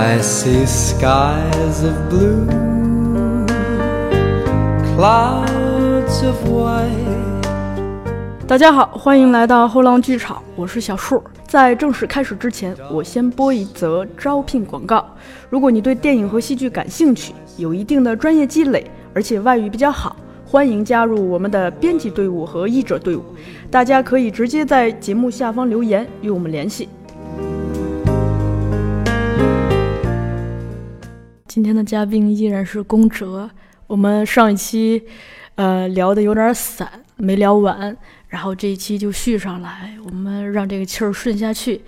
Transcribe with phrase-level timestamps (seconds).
[0.00, 2.46] I see skies of blue,
[4.96, 6.88] clouds of white.
[8.46, 11.22] 大家好，欢迎来到后浪剧场，我是小树。
[11.46, 15.04] 在正式开始之前，我先播一则招聘广告。
[15.50, 23.22] 如果你对电影和戏剧感兴趣，有一定的专业积累，而且外语比较好，欢迎加入我们的编辑队伍和译者队伍。
[23.70, 26.88] 大家可以直接在节目下方留言与我们联系。
[31.50, 33.50] 今天的嘉宾依然是宫哲。
[33.88, 35.02] 我们上一期，
[35.56, 37.96] 呃，聊的有点散，没聊完，
[38.28, 41.82] 然后这一期就续上来，我们让这个气儿顺下去。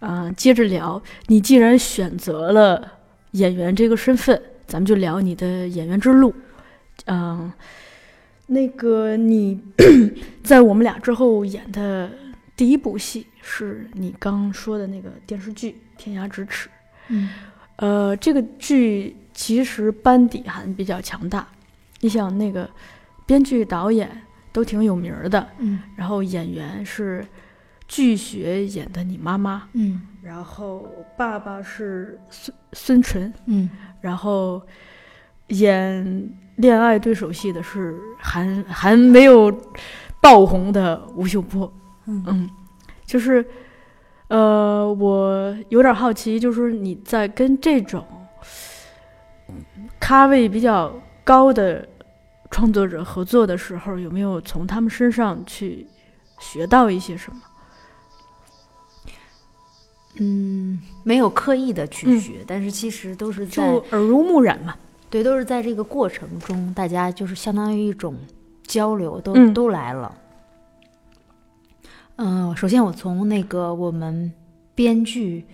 [0.00, 1.02] 啊、接着聊。
[1.28, 2.92] 你既然选择了
[3.30, 6.34] 演员这个身份，咱们就聊你的演员之路。
[7.06, 7.50] 嗯、
[8.48, 9.58] 那个你
[10.44, 12.10] 在我们俩之后演的
[12.54, 16.68] 第一部戏是你刚说的那个电视剧《天涯咫尺》。
[17.10, 17.30] 嗯
[17.78, 21.46] 呃，这个剧其实班底还比较强大，
[22.00, 22.68] 你想那个
[23.24, 24.10] 编剧、导演
[24.52, 25.80] 都挺有名的，嗯。
[25.96, 27.24] 然后演员是
[27.86, 30.02] 巨学演的你妈妈，嗯。
[30.22, 33.70] 然后爸爸是孙孙淳，嗯。
[34.00, 34.60] 然后
[35.48, 39.56] 演恋爱对手戏的是还还没有
[40.20, 41.72] 爆红的吴秀波，
[42.06, 42.24] 嗯。
[42.26, 42.50] 嗯，
[43.06, 43.46] 就是，
[44.28, 48.04] 呃，我有点好奇，就是你在跟这种
[49.98, 50.92] 咖位比较
[51.24, 51.86] 高的
[52.50, 55.86] 创作者合作的时候，有没有从他们身上去
[56.38, 57.40] 学到一些什么？
[60.20, 64.74] 嗯，没有刻意的去嗯学，但是其实都是就在耳濡目染嘛。
[65.08, 68.14] 对，都是在这个过程中，大家就是相当于一种
[68.66, 70.14] 交流，都、嗯都来了。
[72.18, 74.30] 嗯、首先我从那个我们
[74.74, 75.46] 编剧，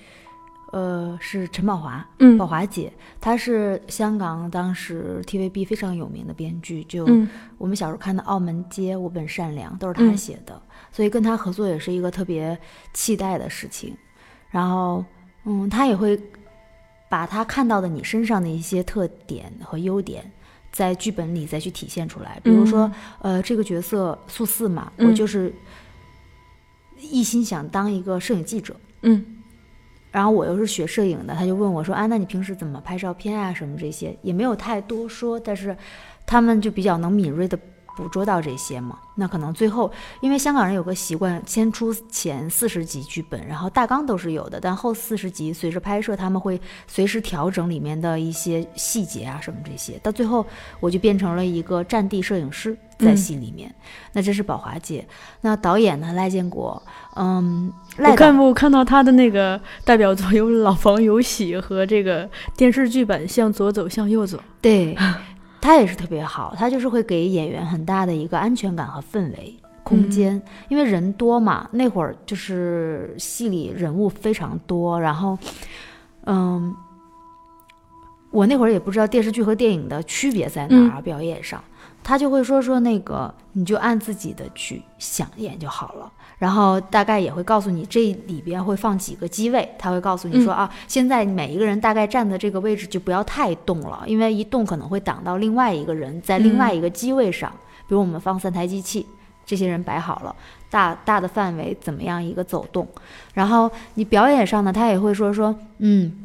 [0.72, 2.38] 呃，是陈宝华，嗯。
[2.38, 7.28] 宝华姐，她是香港当时 TVB 非常有名的编剧，就嗯。
[7.58, 10.16] 我们小时候看的《澳门街》《我本善良》都是他嗯。
[10.16, 10.60] 写的，
[10.90, 12.58] 所以跟她合作也是一个特别
[12.94, 13.94] 期待的事情。
[14.50, 15.04] 然后，
[15.44, 16.18] 嗯，他也会
[17.10, 20.24] 把他看到的你身上的一些特点和优点，
[20.72, 22.40] 在剧本里再去体现出来。
[22.42, 25.54] 比如说，呃，这个角色素四嘛，我嗯就是
[27.10, 28.74] 一心想当一个摄影记者。
[29.02, 29.24] 嗯
[30.10, 33.52] 然后我又是学摄影的，他就问我说：“啊，那你平时怎么拍照片啊？
[33.52, 35.76] 什么这些也没有太多说，但是
[36.24, 37.58] 他们就比较能敏锐的
[37.96, 38.96] 捕捉到这些嘛。
[39.16, 49.98] 那可能最后，因为香港人有个习惯，先出前四十集剧本，然后大纲都是有的，但后四十集随着拍摄，他们会随时调整里面的一些细节啊什么这些。
[49.98, 50.46] 到最后，
[50.78, 53.74] 我就变成了一个战地摄影师在嗯戏里面。
[54.12, 55.06] 那这是宝华姐，
[55.40, 56.80] 那导演呢赖建国，
[57.16, 64.38] 嗯，我看我看到他的那个代表作有《老房有喜》和这个电视剧版《向左走，向右走》。
[64.60, 64.96] 对，
[65.60, 75.36] 他也是特别好，他就是会给演员很大的一个安全感和氛围空间，因为人多嘛，那会儿就是戏里人物非常多，然后，
[76.24, 76.74] 嗯，
[78.30, 81.62] 我那会儿也不知道电视剧和电影的区别在哪儿，表演上，
[82.04, 86.12] 他就会说说那个，你就按自己的去想演就好了。
[86.36, 97.50] 然后大概也会告诉你这里边会放几个机位，他会告诉你说、啊，现在每一个人大概站的这个位置就不要太动了，因为一动可能会挡到另外一个人在另外一个机位上。
[97.88, 99.06] 比如我们放三台机器，
[99.46, 100.36] 这些人摆好了，
[100.70, 102.86] 大大的范围怎么样一个走动，
[103.32, 106.24] 然后你表演上呢，他也会说说，嗯，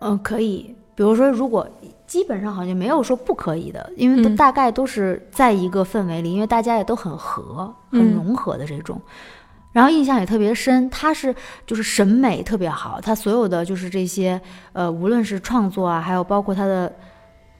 [0.00, 1.66] 嗯、可以，比如说如果。
[2.10, 9.00] 基本上好像没有说不可以的，因为大概都是在一个氛围里，因为大家也都很和、很嗯融合的这种。
[9.70, 11.32] 然后印象也特别深，他是
[11.64, 14.40] 就是审美特别好，他所有的就是这些
[14.72, 16.92] 呃，无论是创作啊，还有包括他的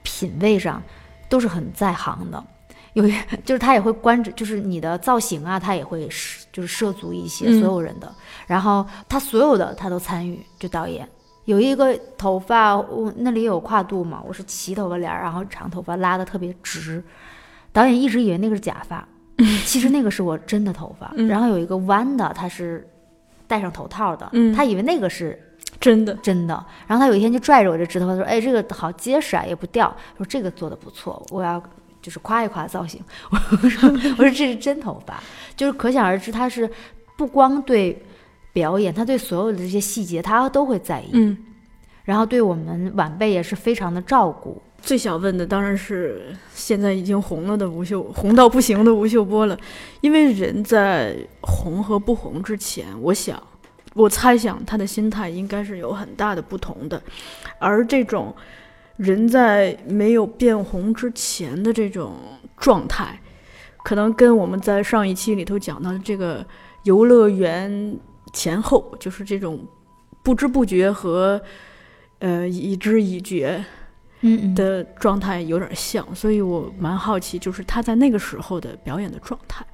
[0.03, 0.83] 品味上，
[1.29, 2.43] 都是很在行的。
[2.91, 3.13] 有一
[3.45, 8.13] 就是他也会关注，就是你的造型啊，他也会是就是涉足一些嗯所有人的，
[8.47, 11.07] 然后他所有的他都参与，就导演。
[11.45, 17.03] 有一个头发，我那里有跨度嘛，我是齐头发帘儿，然后长头发拉的特别直，
[17.71, 19.07] 导演一直以为那个是假发，
[19.65, 21.11] 其实那个是我真的头发。
[21.15, 22.87] 嗯然后有一个弯的，他是
[23.47, 25.37] 戴上头套的，嗯他以为那个是
[25.79, 26.53] 真的，真的。
[26.85, 31.61] 然后他有一天就拽着我这直头发说：“哎，这个好结实啊，也不掉。”说这个做的不错，我要
[32.01, 33.03] 就是夸一夸造型。
[33.31, 35.19] 我说我说这是真头发，
[35.55, 36.69] 就是可想而知，他是
[37.17, 37.99] 不光对
[38.53, 41.09] 表演，他对所有的这些细节他都会在意。
[41.13, 41.37] 嗯，
[42.03, 44.61] 然后对我们晚辈也是非常的照顾。
[44.81, 49.55] 最想问的当然是现在已经红了的吴秀，红到不行的吴秀波了。
[50.01, 53.41] 因为人在红和不红之前，我想
[53.93, 56.99] 我猜想他的心态应该是有很大的不同的，
[57.59, 58.35] 而这种
[58.97, 62.15] 人在没有变红之前的这种
[62.57, 63.19] 状态，
[63.83, 66.43] 可能跟我们在上一期里头讲到的这个
[66.85, 67.95] 游乐园
[68.33, 69.59] 前后，就是这种
[70.23, 71.41] 不知不觉和
[72.19, 73.63] 呃已知已觉
[74.21, 79.65] 嗯嗯的状态有点像，所以我蛮好奇，就是他在那个时候的表演的状态。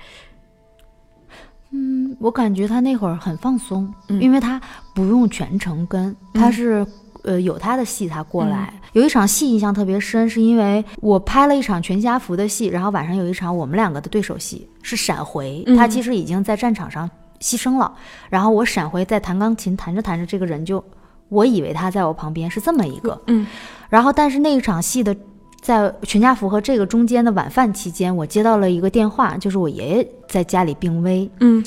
[1.71, 4.61] 嗯，我感觉他那会儿很放松，嗯因为他
[4.95, 6.87] 不用全程跟，他嗯是。
[7.23, 17.91] 呃，有他的戏他过来，有一场戏印象特别深，是因为我拍了一场全家福的戏，然后晚上有一场我们两个的对手戏是闪回，嗯他其实已经在战场上牺牲了，
[18.29, 20.83] 然后我闪回在弹钢琴，弹着弹着，这个人就
[21.29, 23.45] 我以为他在我旁边是这么一个，嗯
[23.89, 25.15] 然后但是那一场戏的
[25.61, 31.63] 在全家福和这个中间的晚饭期间，我接到了一个电话，就是我爷爷在家里病危，嗯。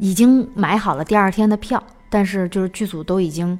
[0.00, 3.58] 已经买好了第二天的票，但是就是剧组都已经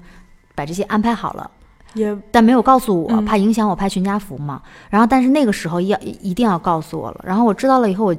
[0.55, 1.51] 把这些安排好了，
[1.95, 3.25] 也但没有告诉我，嗯。
[3.25, 4.63] 怕影响我拍全家福嘛。
[4.89, 8.17] 然后但是那个时候要一定要告诉我了，然后我知道了以后，我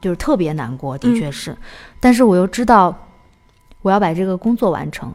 [0.00, 1.56] 就是特别难过，的确是，
[2.00, 2.96] 但是我又知道
[3.82, 5.12] 我要把这个工作完成。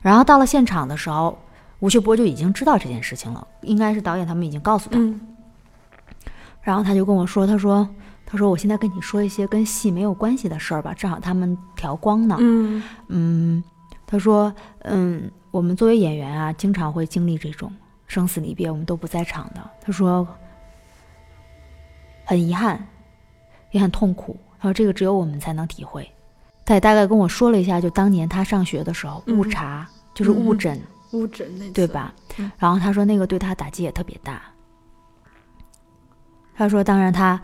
[0.00, 1.38] 然后到了现场的时候，
[1.80, 4.98] 吴秀波就已经知道这件事情了，应该是导演他们已经告诉他。
[4.98, 5.20] 嗯
[6.64, 7.88] 然后他就跟我说：“他说，
[8.24, 12.36] 他说我现在跟你说一些跟戏没有关系的事儿吧，正好他们调光呢。
[12.38, 13.64] 嗯嗯，
[14.06, 17.72] 他说，嗯，我们作为演员啊，经常会经历这种
[18.06, 19.70] 生死离别，我们都不在场的。
[19.80, 20.24] 他说，
[22.24, 22.86] 很遗憾，
[23.72, 24.38] 也很痛苦。
[24.60, 26.08] 他说这个只有我们才能体会。
[26.64, 30.80] 他也大概跟我说了一下，就当年他上学的时候误嗯查，就是误嗯诊，
[31.10, 31.84] 误诊那对？
[31.88, 32.14] 吧？
[32.38, 34.40] 嗯然后他说那个对他打击也特别大。
[36.54, 37.40] 他说，当然他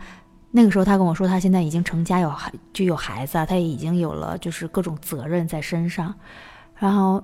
[0.51, 6.15] 那个时候他跟我说，他现在已经成家有孩就有孩子啊，他也已经有了就是各种责任在身上，
[6.77, 7.21] 然后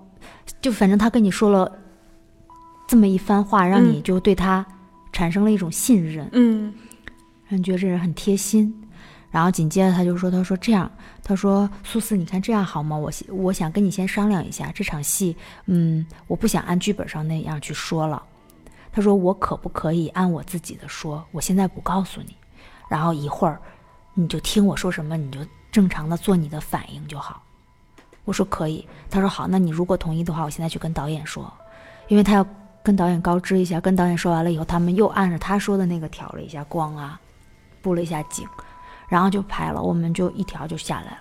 [0.60, 1.72] 就反正他跟你说了
[2.88, 4.66] 这么一番话，让你嗯就对他
[5.14, 6.74] 产生了一种信任，嗯
[7.48, 8.82] 让你觉得这人很贴心。
[9.36, 10.90] 然后紧接着他就说：“他说这样，
[11.22, 12.96] 他说苏四，你看这样好吗？
[12.96, 15.36] 我我想跟你先商量一下这场戏，
[15.66, 18.24] 嗯，我不想按剧本上那样去说了。
[18.94, 21.22] 他说我可不可以按我自己的说？
[21.34, 22.34] 我现在不告诉你，
[22.88, 23.60] 然后一会儿
[24.14, 27.44] 你就听我说什么，你就正常的做你的反应就好。
[28.24, 31.52] 我说可以，他说好，那你如果同意的话，我现在去跟导演说，
[32.08, 32.48] 因为他要
[32.82, 33.82] 跟导演告知一下。
[33.82, 37.20] 跟导演说完了以后，他们又按照他说的那个调了一下光啊，
[37.82, 38.48] 布了一下景，
[39.08, 41.20] 然后就拍了，我们就一条就下来了。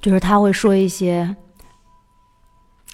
[0.00, 1.36] 就是他会说一些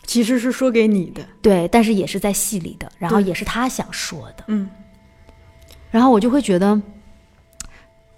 [0.04, 1.22] 其实是说给你的。
[1.40, 4.68] 对，但是也是在戏里的，然后也是他想说的，嗯
[5.90, 6.82] 然后我就会觉得，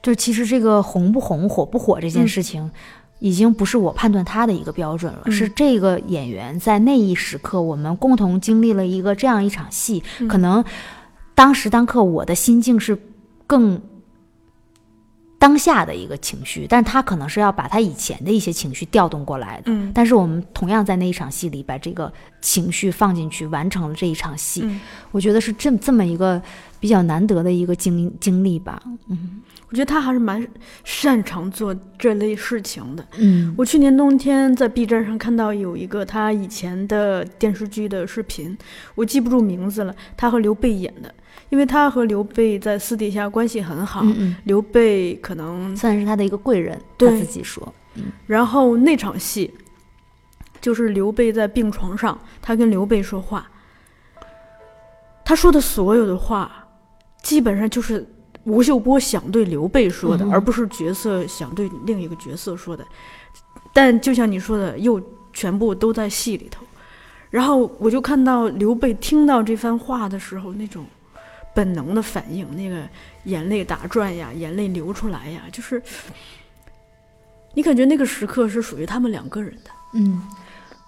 [0.02, 2.70] 就其实这个红不红、火不火这件嗯事情，
[3.18, 10.64] 已经不是我判断他的一个标准了，嗯是这个演员在那一时刻，我们共同经历了一个这样一场戏，嗯可能
[11.34, 12.98] 当时当刻我的心境是
[13.46, 13.80] 更。
[15.38, 19.64] 当下的一个情绪，但他可能是要把他以前的一些情绪调动过来的。
[19.66, 24.62] 嗯但是我们同样在那一场戏里把这个情绪放进去，完成了这一场戏。
[24.64, 24.80] 嗯，
[25.12, 26.42] 我觉得是这这么一个
[26.80, 28.82] 比较难得的一个经经历吧。
[29.08, 30.44] 嗯我觉得他还是蛮
[30.82, 33.06] 擅长做这类事情的。
[33.18, 38.56] 嗯我去年冬天在 B 站上看到有一个他以前的电视剧的视频，
[38.94, 41.14] 我记不住名字了，他和刘备演的，
[41.50, 47.72] 因为他和刘备在私底下关系很好，嗯嗯，刘备可能算是他的一个贵人，他对自己说。
[48.26, 49.52] 然后那场戏，
[50.60, 53.48] 就是刘备在病床上，他跟刘备说话，
[55.24, 56.68] 他说的所有的话，
[57.22, 58.06] 基本上就是
[58.44, 62.84] 吴秀波想对刘备说的，嗯而不是角色想对另一个角色说的。
[63.72, 65.02] 但就像你说的，又
[65.32, 66.64] 全部都在戏里头。
[67.30, 70.86] 然后我就看到刘备听到这番话的时候，那种
[71.58, 72.88] 本能的反应，那个
[73.24, 75.82] 眼泪打转呀，眼泪流出来呀，就是
[77.52, 79.70] 你感觉那个时刻是属于他们两个人的。
[79.94, 80.22] 嗯，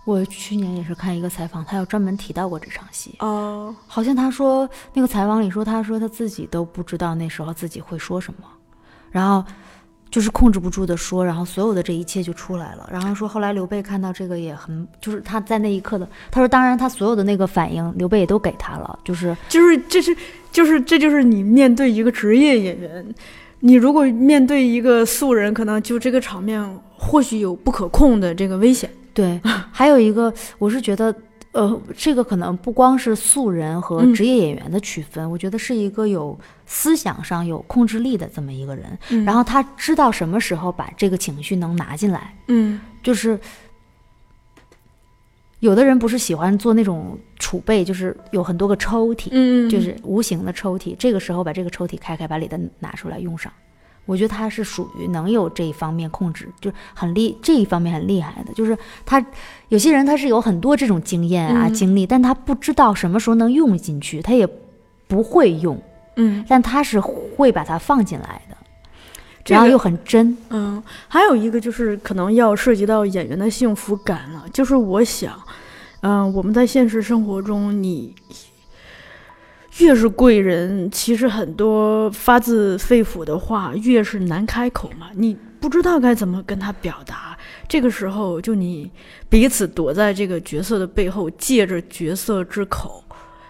[0.04, 3.16] 我去年也是看一个采访，他有专门提到过这场戏。
[3.18, 8.44] 哦，好像他说那个采访里说，他说他自己都不知道那时候自己会说什么，
[9.10, 9.44] 然后
[10.10, 12.88] 就是控制不住的说，然后所有的这一切就出来了。
[12.90, 20.16] 然后说后来刘备看到这个也很，就是他在那一刻的，他说当然他所有的那个反应，刘备也都给他了，就是就是这是
[20.50, 23.14] 就是这就是你面对一个职业演员，
[23.60, 26.60] 你如果面对一个素人，可能就这个场面
[26.96, 28.90] 或许有不可控的这个危险。
[29.14, 29.40] 对，
[29.70, 31.14] 还有一个，我是觉得，
[31.52, 38.96] 呃，这个可能不光是素人和嗯职业演员的区分，我觉得是一个有思想上有控制力的这么一个人。
[39.08, 43.38] 嗯然后他知道什么时候把这个情绪能拿进来，嗯就是
[45.58, 50.94] 有的人不是喜欢做那种储备，就是有很多个抽屉，嗯就是无形的抽屉。
[50.96, 53.52] 这个时候把这个抽屉开开，把里的拿出来用上。
[54.06, 58.52] 我觉得他是属于能有这一方面控制，就很厉这一方面很厉害的。
[58.54, 59.24] 就是他
[59.70, 64.46] 有些人他是有很多这种经验啊、嗯经历，但他不知道什么时候能用进去，他也
[65.08, 65.80] 不会用，
[66.16, 68.56] 嗯但他是会把它放进来的，
[69.44, 70.36] 这个然后又很真。
[70.50, 75.40] 嗯，还有一个就是可能要涉及到演员的幸福感了，就是我想，
[76.00, 78.12] 嗯、我们在现实生活中，你
[79.78, 87.38] 越是贵人，其实很多发自肺腑的话越是难开口嘛，你不知道该怎么跟他表达。
[87.70, 88.90] 这个时候，就你
[89.28, 93.04] 彼此躲在这个角色的背后，借着角色之口，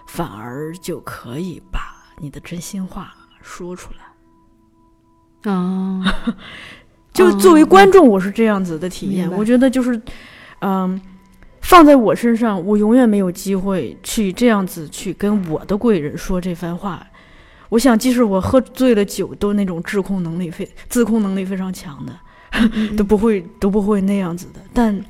[0.05, 1.79] 反而就可以把
[2.19, 3.11] 你的真心话
[3.41, 5.51] 说出来。
[5.51, 6.35] 啊
[7.11, 9.27] 就作为观众，我是这样子的体验。
[9.31, 9.99] 我觉得就是，
[10.59, 11.01] 嗯，
[11.61, 17.03] 放在我身上，我永远没有机会去这样子去跟我的贵人说这番话。
[17.69, 22.15] 我想，即使我喝醉了酒，都那种自控能力非自控能力非常强的，
[22.97, 24.59] 都不会都不会那样子的。
[24.73, 25.03] 但，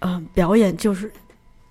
[0.00, 1.12] 嗯、表演就是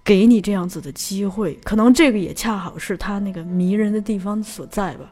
[0.03, 5.11] 给你这样子的机会，可能这个也恰好是他那个迷人的地方所在吧。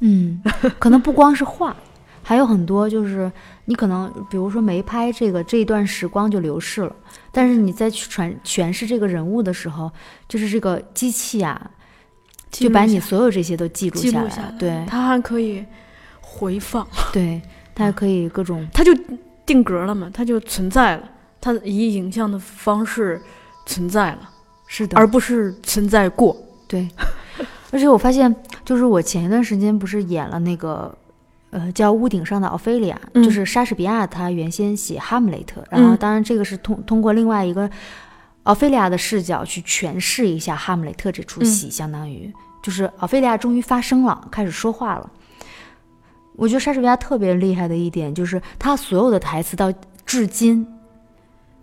[0.00, 0.42] 嗯，
[0.78, 1.74] 可能不光是画，
[2.22, 3.32] 还有很多就是
[3.64, 6.94] 你可能比如说没拍这个这一段时光就流逝了，
[7.32, 9.90] 但是你在去传诠释这个人物的时候，
[10.28, 11.70] 就是这个机器啊，
[12.50, 14.28] 就把你所有这些都记录下来了。
[14.28, 15.64] 记录下来，对它还可以
[16.20, 16.86] 回放。
[17.10, 17.40] 对，
[17.76, 18.92] 它还可以各种它就
[19.44, 21.08] 定格了嘛，它就存在了，
[21.40, 23.22] 它以影像的方式
[23.66, 24.28] 存在了，
[24.66, 26.36] 是的，而不是存在过。
[26.66, 26.88] 对，
[27.70, 30.96] 而且我发现，就是我前一段时间不是演了那个，
[31.50, 37.70] 呃，叫《屋顶上的奥菲利亚》，嗯就是莎士比亚他原先写《哈姆雷特》，然后嗯当然这个是通通过另外一个
[38.44, 45.10] 奥菲利亚的视角去诠释一下《哈姆雷特》这出戏，相当于就是奥菲利亚终于发声了，开始说话了。
[46.36, 49.72] 我觉得莎士比亚特别厉害的一点就是他所有的台词到
[50.04, 50.66] 至今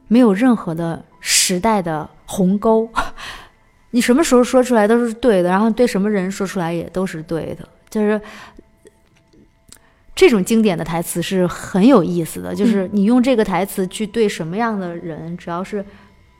[0.07, 2.89] 没有任何的时代的鸿沟，
[3.91, 8.19] 你什么时候说出来都是对的，然后对什么人说出来也都是对的，就是
[10.15, 12.53] 这种经典的台词是很有意思的。
[12.53, 15.83] 就是你用这个台词去对什么样的人，只要是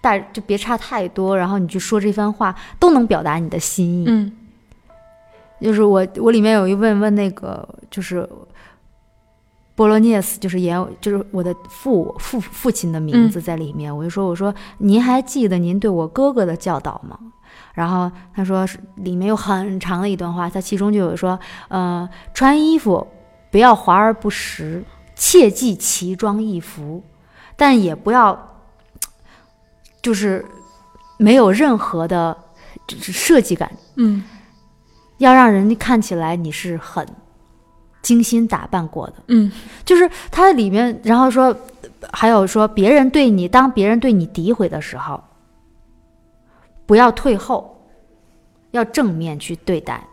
[0.01, 4.05] 大就别差太多，然后你去说这番话，都能表达你的心意。
[4.07, 4.31] 嗯
[5.63, 8.27] 就是我我里面有一问问那个就是
[9.75, 17.17] 波罗涅斯，就是演就是我的父父父亲的名字在里面，我就说我说您还记得您对我哥哥的教导吗？
[17.74, 21.39] 然后他说是里面有很长的一段话，他其中就有说
[21.70, 23.08] 呃穿衣服
[23.50, 24.84] 不要华而不实，
[25.15, 27.03] 切忌奇装异服，
[27.55, 28.60] 但也不要
[30.01, 30.46] 就是
[31.17, 32.38] 没有任何的
[32.86, 33.72] 就是设计感。
[33.96, 34.24] 嗯
[35.24, 37.06] 要让人家看起来你是很
[38.01, 39.51] 精心打扮过的，嗯。
[39.84, 41.56] 就是它里面，然后说，
[42.12, 45.22] 还有说别人对你，当别人对你诋毁的时候，
[46.86, 47.82] 不要退后，
[48.72, 50.06] 要正面去对待，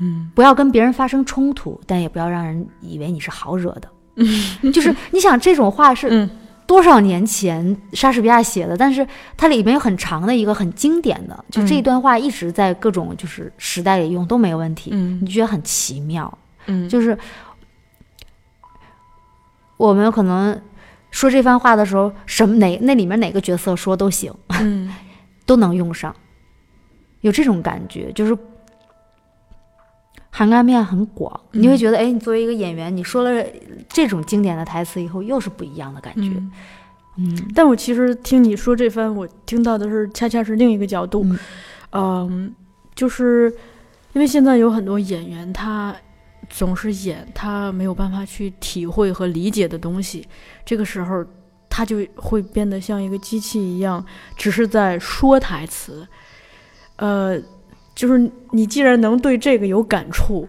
[0.00, 0.30] 嗯。
[0.34, 3.88] 不要跟别人发生冲突，但也不要让人以为你是好惹的。
[4.16, 4.26] 嗯
[4.72, 6.30] 就是你想这种话是嗯
[6.66, 9.06] 多少年前莎士比亚写的，但是
[9.36, 15.18] 它里面有很长的一个很经典的，就这一段话一直在各种就是时代里用都没有问题，嗯。
[15.22, 16.38] 你就觉得很奇妙。
[16.66, 17.16] 嗯，就是
[19.76, 20.60] 我们可能
[21.10, 24.92] 说这番话的时候，什么哪那里面哪个角色说都行，嗯。
[25.46, 26.12] 都能用上，
[27.20, 28.36] 有这种感觉，就是
[30.36, 31.40] 涵盖面很广。
[31.52, 33.42] 你会觉得，哎，你作为一个演员，你说了
[33.88, 36.28] 这种经典的台词以后，又是不一样的感觉。
[36.28, 36.52] 嗯
[37.16, 41.38] 嗯但我其实听你说这番，我听到的是恰恰是另一个角度，嗯
[41.92, 42.54] 嗯，
[42.94, 43.50] 就是
[44.12, 45.96] 因为现在有很多演员，他
[46.50, 50.28] 总是演他没有办法去体会和理解的东西，
[50.66, 51.24] 这个时候
[51.70, 54.04] 他就会变得像一个机器一样，
[54.36, 56.06] 只是在说台词。
[56.96, 57.38] 呃，
[57.96, 60.48] 就是你既然能对这个有感触，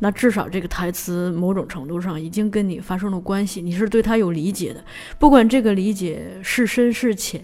[0.00, 4.84] 那至少这个台词某种程度上已经跟你发生了关系，你是对他有理解的，
[5.18, 7.42] 不管这个理解是深是浅，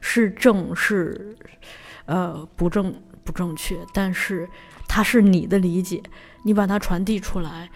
[0.00, 1.36] 是正是
[2.06, 2.94] 呃不正
[3.24, 4.48] 不正确，但是
[4.88, 6.02] 它是你的理解，
[6.44, 7.68] 你把它传递出来，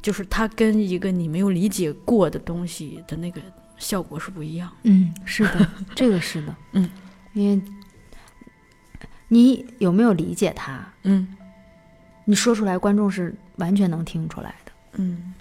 [0.00, 3.40] 就是它跟一个你没有理解过的东西的那个
[3.78, 4.70] 效果是不一样。
[4.82, 6.88] 嗯，是的，这个是的，嗯，
[7.34, 7.60] 因为
[9.32, 11.26] 你有没有理解他，嗯
[12.26, 14.72] 你说出来，观众是完全能听出来的。
[14.98, 15.32] 嗯，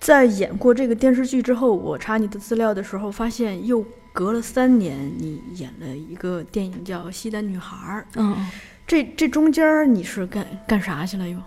[0.00, 8.50] 在演过这个电视剧之后，我查你的资料的时候，发现又隔了三年，你演了一个电影叫《西单女孩儿》，嗯嗯，
[8.88, 11.40] 这这中间儿你是干干啥去了又？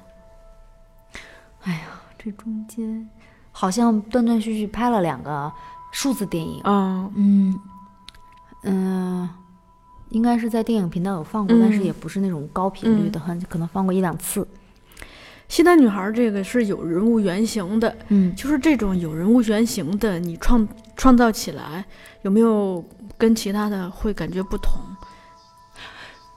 [1.63, 1.81] 哎呀，
[2.17, 3.09] 这中间
[3.51, 5.51] 好像断断续续拍了两个
[5.91, 6.61] 数字电影。
[6.61, 7.59] 啊，嗯
[8.63, 9.29] 嗯、
[10.11, 11.83] 应该是在电影频道有放过，但是嗯。
[11.83, 14.47] 也不是那种高频率的，很可能放过一两次。
[15.49, 20.65] 西单女孩儿这个是有人物原型的，嗯，就是这种有人物原型的，你创
[20.95, 21.83] 创造起来
[22.21, 22.81] 有没有
[23.17, 24.81] 跟其他的会感觉不同？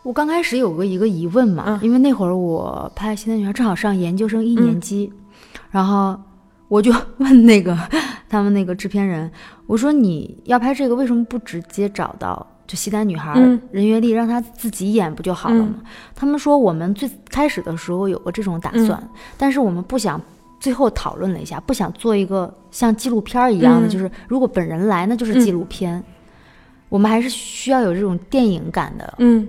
[0.02, 1.80] 我刚开始有个一个疑问嘛，嗯。
[1.82, 5.12] 因为那会儿我拍《西单女孩》正好上研究生一年级，
[5.70, 6.20] 然后
[6.68, 7.78] 我就 问那个
[8.28, 9.30] 他们那个制片人，
[9.66, 15.76] 我说你要拍这个为什么不直接找到就西单女孩、嗯任月丽让她自己演不就好了吗？
[16.14, 20.20] 他们说我们最开始的时候有过这种打算，但是我们不想。
[20.60, 26.02] 最后讨论了一下，不想做一个像纪录片儿一样的，嗯就是如果本人来，那就是纪录片。
[26.88, 29.46] 我们还是需要有这种电影感的嗯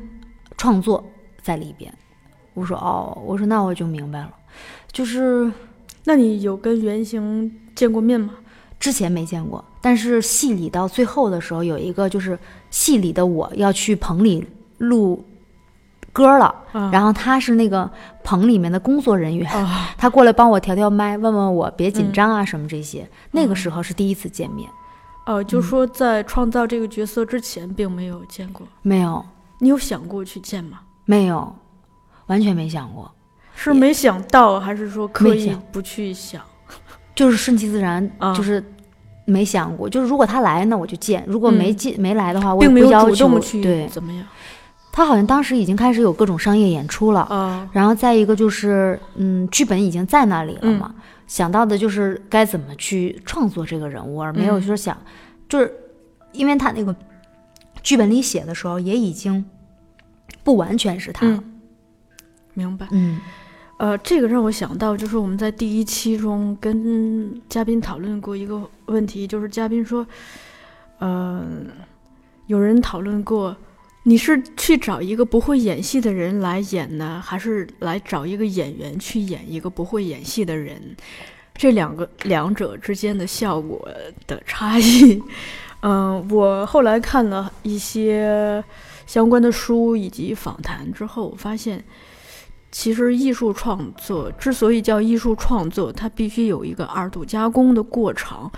[0.57, 1.01] 创作
[1.41, 1.93] 在里边。
[2.53, 4.31] 我说哦，我说那我就明白了，
[4.91, 5.50] 就是
[6.03, 8.34] 那你有跟原型见过面吗？
[8.77, 12.38] 之前没见过，但是戏里到最后的时候有一个就是
[12.75, 14.46] 戏里的我要去棚里
[14.79, 15.24] 录
[16.12, 17.89] 歌了，啊，然后他是那个
[18.22, 23.10] 棚里面的工作人员，啊， 他过来帮我调调麦，问问我别紧嗯张啊什么这些。
[23.32, 24.70] 那个时候是第一次见面，
[25.25, 29.25] 哦，就说在创造这个角色之前并没有见过，没有。
[29.60, 30.82] 你有想过去见吗？
[31.05, 31.55] 没有，
[32.25, 33.10] 完全没想过，
[33.55, 36.41] 是没想到，还是说刻意不去想？
[37.15, 38.36] 就是顺其自然，啊。
[38.36, 38.62] 就是。
[39.25, 41.75] 没想过，就是如果他来，那我就见；如果没嗯。
[41.75, 43.39] 见、没来的话，我也并不要求。
[43.62, 44.25] 对，怎么样？
[44.91, 50.77] 他好像当时已经开始有各种商业演出了，啊，然后再一个就是，嗯，剧本已经在那里了嗯。
[50.79, 50.96] 嘛，
[51.27, 54.62] 想到的就是该怎么去创作这个人物，而没有嗯。
[54.62, 54.98] 说想，
[55.50, 55.74] 就是
[56.32, 56.95] 因为他那个
[57.84, 59.43] 剧本里写的时候，也已经
[60.43, 61.26] 不完全是他。
[61.28, 61.43] 了，嗯，
[62.54, 62.88] 明白。
[62.91, 63.19] 嗯
[63.77, 70.07] 呃，这个让我想到，就是我们在第一期中跟嘉宾讨论过一个问题，就是嘉宾说，
[70.99, 71.45] 呃，
[72.47, 73.53] 有人讨论过，
[74.03, 80.81] 你是去找一个不会演戏的人来演呢，还是来找一个演员去演一个不会演戏的人？
[81.53, 83.85] 这两个两者之间的效果
[84.25, 85.21] 的差异，
[85.81, 88.63] 嗯、我后来看了一些
[89.05, 91.83] 相关的书以及访谈之后，发现。
[92.77, 98.51] 其实艺术创作之所以叫艺术创作，它必须有一个二度加工的过程。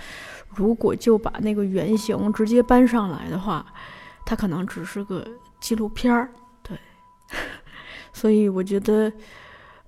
[0.48, 3.64] 如果就把那个原型直接搬上来的话，
[4.26, 5.24] 它可能只是个
[5.60, 6.32] 纪录片儿。
[6.64, 6.76] 对，
[8.12, 9.10] 所以我觉得，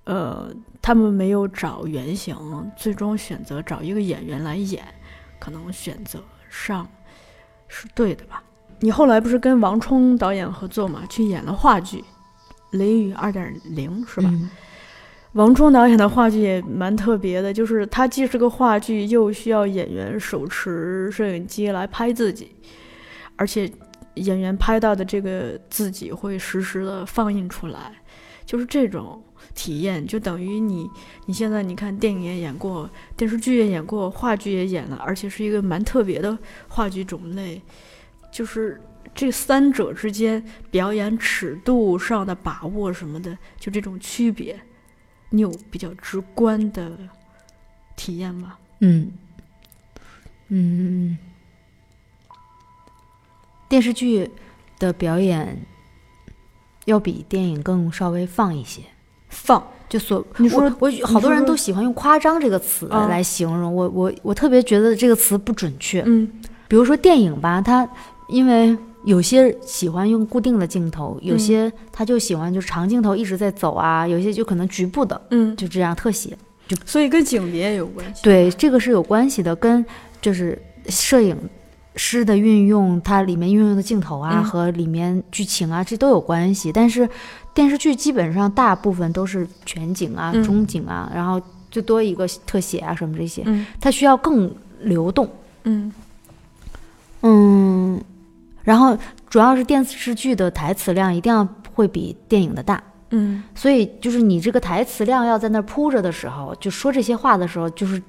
[0.05, 0.49] 呃，
[0.81, 2.33] 他们没有找原型，
[2.77, 4.81] 最终选择找一个演员来演，
[5.41, 6.87] 可能选择上
[7.67, 8.41] 是对的吧？
[8.79, 11.97] 你后来不是跟王冲导演合作嘛，去演了话剧。
[12.71, 14.29] 《雷雨二点零》是吧？
[14.31, 14.49] 嗯
[15.33, 22.53] 王冲导演的话剧也蛮特别的，就是它既是个话剧，又需要演员手持摄影机来拍自己，
[23.37, 23.71] 而且
[24.15, 27.93] 演员拍到的这个自己会实时的放映出来，
[28.45, 29.23] 就是这种
[29.55, 30.85] 体验，就等于你
[31.27, 37.61] 你现在你看电影也演过，电视剧也演过，话剧也演了，而且是一个蛮特别的话剧种类，
[38.33, 38.81] 就是。
[39.13, 44.59] 这三者之间表演尺度上的把握什么的，就这种区别，
[45.29, 46.91] 你有比较直观的
[47.95, 48.55] 体验吗？
[48.79, 49.11] 嗯
[50.47, 51.17] 嗯，
[53.69, 54.29] 电视剧
[54.79, 55.65] 的表演
[56.85, 58.81] 要比电影更稍微放一些。
[59.29, 66.03] 放，就所你说我我好多人都喜欢用“夸张”这个词来形容，我我我特别觉得这个词不准确。
[66.05, 66.29] 嗯
[66.67, 67.87] 比如说电影吧，它
[68.27, 76.37] 因为有些喜欢用固定的镜头，有嗯些他就喜欢就是长镜头一直在走啊，有些就可能局部的嗯，就这样特写。
[76.67, 78.21] 就所以跟景别也有关系。
[78.23, 79.83] 对，这个是有关系的，跟
[80.21, 81.35] 就是摄影
[81.95, 86.71] 师的运用，它里面运用的镜头啊、嗯和里面剧情啊，这都有关系。
[86.71, 87.09] 但是
[87.53, 95.27] 电视剧基本上大部分都是全景啊、嗯中景啊，然后最多一个特写啊什么这些，嗯它需要更流动。
[95.63, 95.91] 嗯
[97.23, 98.01] 嗯，
[98.63, 98.97] 然后
[99.29, 102.81] 主要是电视剧的台词量一定要会比电影的大。
[103.13, 108.01] 嗯所以就是你这个台词量要在那儿铺着的时候，就说这些话的时候，就是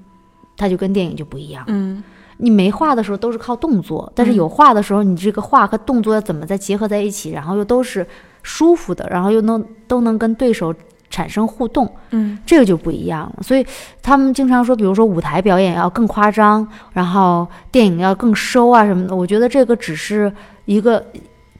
[0.56, 1.64] 它就跟电影就不一样。
[1.66, 2.02] 嗯
[2.38, 8.06] 你没话的时候都是靠动作，但是嗯有话的时候，你这个话和动作要怎么再结合在一起，然后又都是
[8.42, 10.74] 舒服的，然后又能都能跟对手
[11.12, 13.42] 产生互动，嗯这个就不一样了。
[13.42, 13.64] 所以
[14.02, 19.14] 他们经常说，比如说舞台表演要更夸张，然后电影要更收啊什么的。
[19.14, 20.32] 我觉得这个只是
[20.64, 21.04] 一个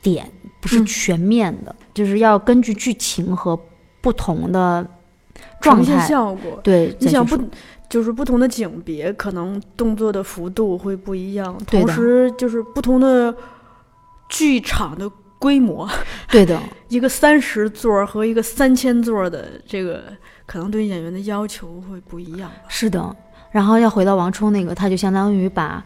[0.01, 0.27] 点，
[0.61, 3.57] 不是嗯全面的，就是要根据剧情和
[4.01, 4.85] 不同的
[5.61, 6.59] 状态，效果。
[6.65, 7.39] 对，你想不
[7.91, 13.35] 就是不同的景别，可能动作的幅度会不一样，对同时就是不同的
[14.31, 15.11] 剧场的
[15.43, 15.91] 规模，
[16.31, 20.05] 对的，一个三十座儿和一个三千座儿的这个，
[20.47, 22.49] 可能对演员的要求会不一样。
[22.69, 23.17] 是的。
[23.51, 25.85] 然后要回到王冲那个，他就相当于把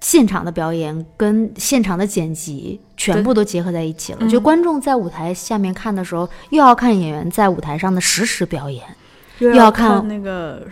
[0.00, 4.18] 现场的表演跟现场的剪辑全部都结合在一起了。
[4.20, 8.84] 嗯就观众在舞台下面看的时候，又要看演员在舞台上的实时表演，
[9.38, 10.64] 又要看看那个，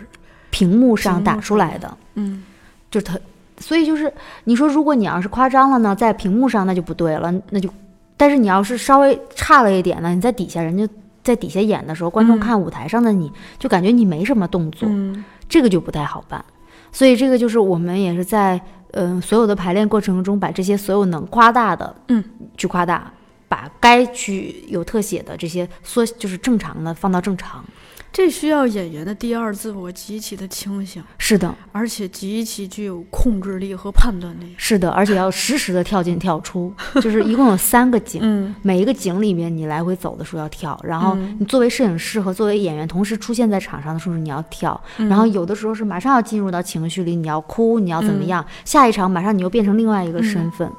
[0.51, 2.43] 屏幕上打出来的，嗯，
[2.91, 3.19] 就特。
[3.61, 4.11] 所以就是
[4.43, 7.69] 你说，如果你要是夸张了呢，在屏幕上那就不对了，那就。
[8.17, 10.87] 但是你要是稍微差了一点呢，你在底下人家
[11.23, 16.43] 在底下演的时候，观众嗯看舞台上的你就感觉你没什么动作，嗯这个就不太好办。
[16.91, 22.23] 所以这个就是我们也是在嗯、呃所有的排练过程中，把这些所有能夸大的，嗯，
[22.57, 23.11] 去夸大，
[23.47, 27.65] 把该去有特写的这些缩就是正常的放到正常。
[28.11, 34.53] 这需要演员的第二自我极其的清醒，是的，而且极其具有控制力和判断力。
[34.57, 38.19] 是的，而且要实时的跳进跳出， 就是一共有三个景。
[38.23, 48.45] 嗯每一个景里面，你来回走的时候要跳，然后嗯你作为摄影师和作为演员同时出现在场上的时候，你要跳，嗯然后有的时候是马上要进入到情绪里，你要哭，你要怎么嗯样？
[48.65, 50.69] 下一场马上你又变成另外一个身份，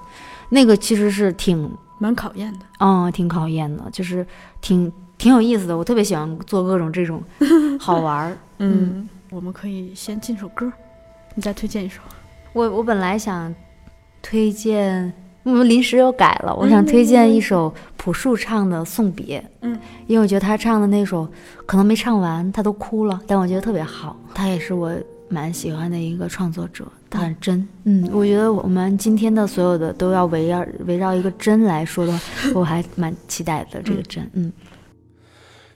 [0.50, 2.58] 那个其实是挺蛮考验的。
[2.80, 4.26] 嗯挺考验的，就是
[4.60, 5.78] 挺挺有意思的。
[5.78, 7.22] 我特别喜欢做各种这种
[7.78, 8.36] 好玩儿。
[8.58, 10.70] 嗯，我们可以先进首歌，
[11.36, 12.00] 你再推荐一首。
[12.52, 13.54] 我我本来想
[14.20, 15.12] 推荐，
[15.44, 19.40] 我们临时又改了，我嗯想推荐一首朴树唱的《送别》。
[19.60, 21.28] 嗯，因为我觉得他唱的那首
[21.66, 24.16] 可能没唱完，他都哭了，但我觉得特别好。
[24.34, 24.92] 他也是我
[25.28, 27.66] 蛮喜欢的一个创作者，他很真。
[27.84, 32.20] 嗯，我觉得我们今天的所有的都要围绕围绕一个真来说的话，
[32.54, 34.28] 我还蛮期待的这个真。
[34.34, 34.52] 嗯，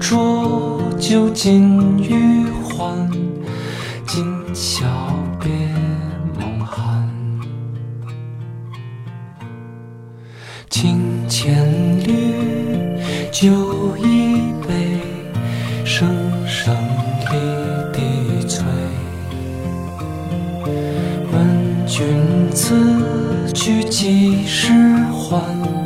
[0.00, 3.10] 浊酒尽余欢，
[4.06, 4.84] 今宵
[5.40, 5.50] 别
[6.38, 7.08] 梦寒。
[10.70, 11.66] 清千
[12.04, 12.98] 缕，
[13.30, 15.00] 酒一杯，
[15.84, 16.08] 声
[16.46, 16.74] 声
[17.30, 18.64] 离笛催。
[21.32, 24.72] 问君此去几时
[25.12, 25.85] 还？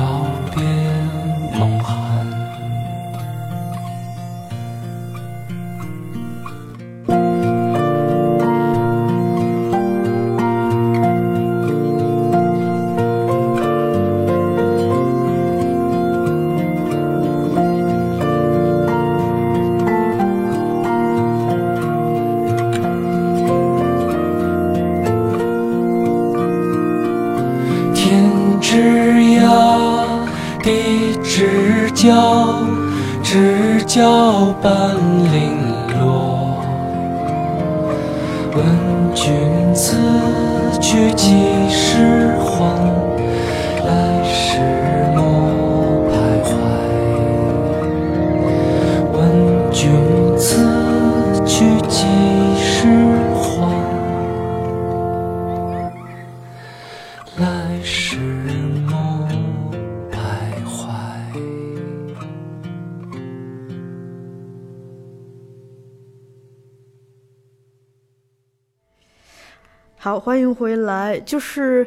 [70.53, 71.19] 回来。
[71.19, 71.85] 就是，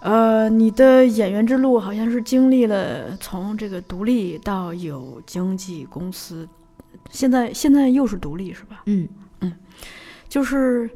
[0.00, 6.48] 呃，你的演员之路好像是经历了从这个独立到有经纪公司，
[7.10, 8.82] 现在现在又是独立是吧？
[8.86, 9.08] 嗯
[9.40, 9.52] 嗯，
[10.28, 10.88] 就是，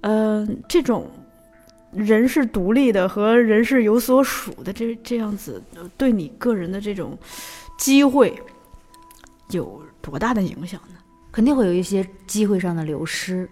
[0.00, 1.10] 呃，这种
[1.92, 7.16] 人是独立的和人是有所属的这这样子，呃对你个人的这种
[7.78, 8.40] 机会
[9.50, 10.94] 有多大的影响呢？
[11.30, 13.48] 肯定会有一些机会上的流失，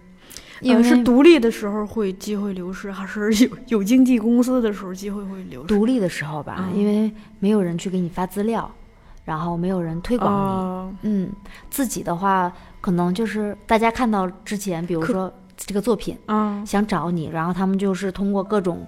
[0.61, 5.67] 因为呃是独立的时候会机会流失，还是有 有经纪公司的时候机会会流失？
[5.67, 8.69] 独立的时候吧，嗯因为没有人去给你发资料，
[9.25, 10.37] 然后没有人推广你。
[10.37, 11.29] 哦嗯，
[11.69, 18.85] 自己的话，可能就是大家看到之前，比如说这个作品嗯想找你，然后他们就是通过各种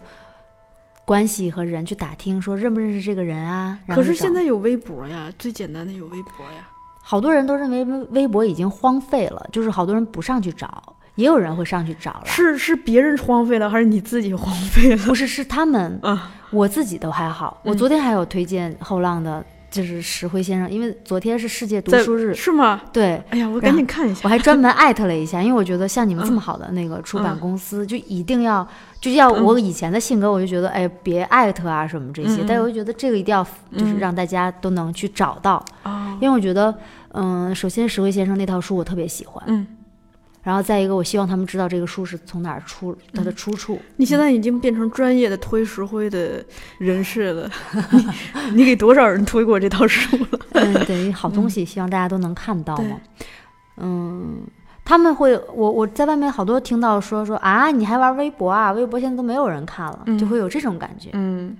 [1.06, 3.80] 关系和人去打听，说认不认识这个人啊。
[3.88, 6.68] 可是现在有微博呀，最简单的有微博呀。
[7.02, 12.22] 好多人都认为微微博已经荒废了，就是好多人不上去找，也有人会上去找了。
[12.26, 14.98] 是是别人荒废了，还是你自己荒废了？
[15.06, 17.60] 不是是他们， 啊，我自己都还好。
[17.64, 22.82] 我嗯昨天还有推荐后浪的，就是石辉先生，因为昨天是世界读书日，是吗？
[22.94, 23.22] 对。
[23.30, 24.22] 哎呀，我赶紧看一下。
[24.24, 28.66] 我还专门艾特了一下，因为我觉得像你们这嗯么好的那个出版嗯公司，就一定要，
[29.02, 33.44] 就要嗯我以前的性格，我就觉得，哎，别艾特啊什么这些，但我就觉得这个一定要，
[33.78, 36.74] 就是嗯让大家都能去找到，哦，因为我觉得，
[37.14, 39.68] 嗯，首先石辉先生那套书我特别喜欢，嗯，
[40.42, 43.80] 然后再一个，我希望他们知道这个书是从哪儿出，它嗯的出处。
[43.98, 46.44] 你现在已经变成专业的推石灰的
[46.78, 47.50] 人士了。
[48.54, 50.40] 你你给多少人推过这套书了？
[50.54, 52.98] 嗯，等于好东西，希望大家都能看到嘛。
[53.78, 54.42] 嗯，
[54.86, 58.72] 他们会，我我在外面好多听到说说啊，你还玩微博啊？
[58.72, 61.10] 微博现在都没有人看了，就嗯会有这种感觉。
[61.14, 61.56] 嗯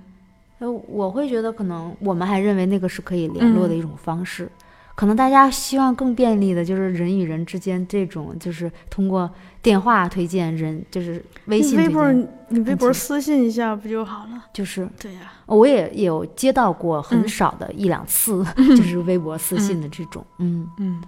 [0.58, 4.46] 呃，我会觉得可能我们还认为那个是可以联络的嗯一种方式，
[4.94, 9.30] 可能大家希望更便利的就是人与人之间这种，就是通过
[9.62, 12.12] 电话推荐人，就是微信你微博，
[12.48, 14.44] 你微博私信一下不就好了？
[14.52, 18.44] 就是对呀，我也有接到过很嗯少的一两次，
[18.76, 21.02] 就是微博私信的这种，嗯，嗯。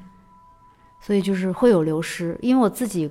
[1.04, 3.10] 所以就是会有流失，因为我自己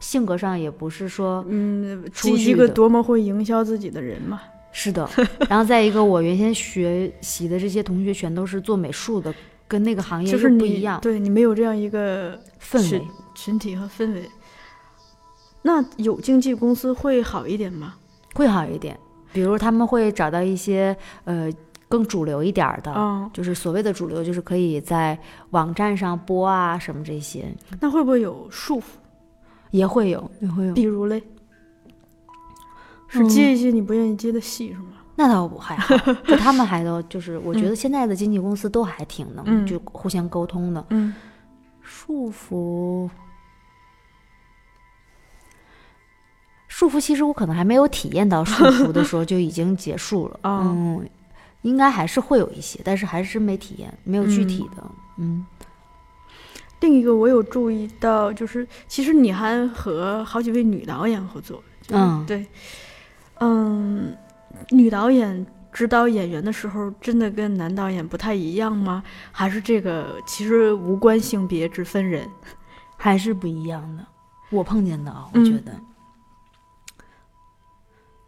[0.00, 4.40] 性格上也不是说嗯，出去一个多么会营销自己的人嘛。
[4.72, 5.08] 是的，
[5.48, 9.32] 然后再一个，我原先学习的这些同学全都是做美术的，
[9.68, 13.06] 跟那个行业就是不一样，对你没有这样一个氛围。
[13.34, 14.28] 群体和氛围。
[15.62, 17.94] 那有经纪公司会好一点吗？
[18.34, 18.98] 会好一点。
[19.32, 21.52] 比如他们会找到一些呃
[21.88, 25.18] 更主流一点儿的，啊、就是所谓的主流，就是可以在
[25.50, 28.84] 网站上播啊什么这些，那会不会有束缚？
[29.70, 30.72] 也会有，也会有。
[30.72, 31.22] 比如嘞，
[33.06, 34.97] 是嗯接一些你不愿意接的戏是吗？
[35.20, 40.84] 那倒不还好， 就他们还都就是，我觉得现在的经纪公司都还挺能、嗯就互相沟通的。
[40.90, 41.12] 嗯
[41.82, 43.10] 束缚，
[46.68, 50.38] 束缚，其实我可能还没有体验到束缚的时候就已经结束了。
[50.48, 51.08] 哦嗯，
[51.62, 54.84] 应该还是会有一些，但是还是没体验，没有具体的。
[55.16, 55.44] 嗯
[56.80, 61.60] 另一个我有注意到，就是其实你还和好几位女导演合作。
[61.90, 62.46] 嗯对，
[63.40, 64.16] 嗯，
[64.70, 69.02] 女导演指导演员的时候，真的跟男导演不太一样吗？
[69.30, 72.28] 还是这个其实无关性别，之分人？
[72.96, 74.04] 还是不一样的。
[74.50, 75.72] 我碰见的啊，我嗯觉得、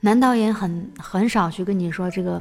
[0.01, 2.41] 男导演很很少去跟你说这个，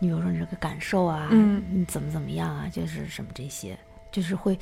[0.00, 3.78] 你比如说你这个感受啊，嗯你怎么怎么样啊，就是什么这些，
[4.10, 4.58] 就是会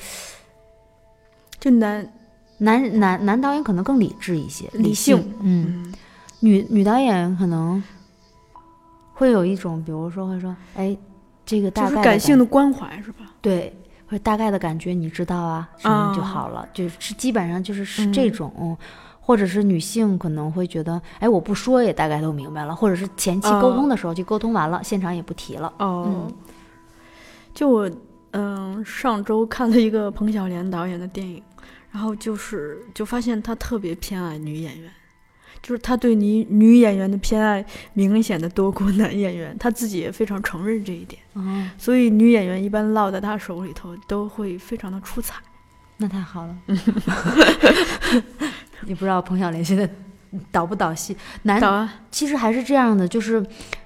[1.61, 2.13] 就男，
[2.59, 5.95] 男男男导演可能更理智一些，理性，性嗯，嗯
[6.41, 7.83] 女女导演可能
[9.17, 10.97] 会有一种，比如说会说，哎，
[11.45, 13.25] 这个大就是概感性的的关怀是吧？
[13.41, 13.75] 对，
[14.07, 18.55] 或者大概的感觉你知道啊，什么就好了，就是基本上就是是这嗯种。
[18.61, 18.77] 嗯
[19.19, 25.73] 或者是女性可能会觉得，哎，我不说也大概都明白了，或者是前期沟哦通的时候就沟通完了，现场也不提了。
[25.81, 26.33] 哦，嗯
[27.53, 27.91] 就我
[28.31, 31.43] 嗯上周看了一个彭小莲导演的电影，
[31.91, 34.89] 然后就是就发现他特别偏爱女演员，
[35.67, 41.43] 就是他对女女演员的偏爱明显的多过 男演员，他自己也非常承认这一点，哦，
[41.77, 45.35] 所以女演员一般落在他手里头都会非常的出彩。
[45.97, 46.57] 那太好了。
[48.87, 49.91] 你不知道彭小莲现在
[50.53, 53.45] 导不导戏，男导啊，其实还是这样的，就是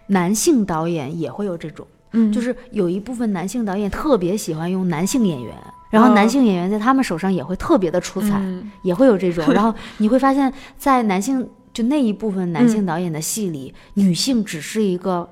[0.08, 1.86] 男性导演也会有这种。
[2.12, 5.56] 嗯，就是有一部分男性导演特别喜欢用男性演员，
[5.88, 9.50] 然后哦男性演员在他们手上也会特别的出彩，嗯也会有这种。
[9.54, 15.28] 然后你会发现在男性就那一部分男性嗯导演的戏里，女性只是一个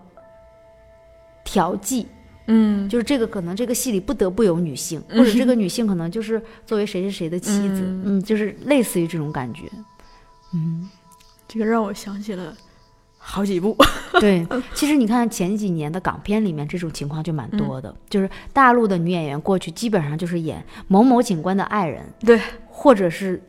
[1.44, 2.06] 调剂，
[2.46, 9.62] 嗯，就是这个可能这个戏里不得不有女性，嗯或者这个女性可能就是作为谁谁谁的妻子，嗯嗯，就是类似于这种感觉。
[10.54, 10.88] 嗯，
[11.46, 12.56] 这个让我想起了
[13.18, 13.76] 好几部。
[14.20, 23.42] 对， 其实你看前几年的港片里面这种情况就蛮多的，就是大陆的女演员过去基本上就是演某某警官的爱人，对，或者是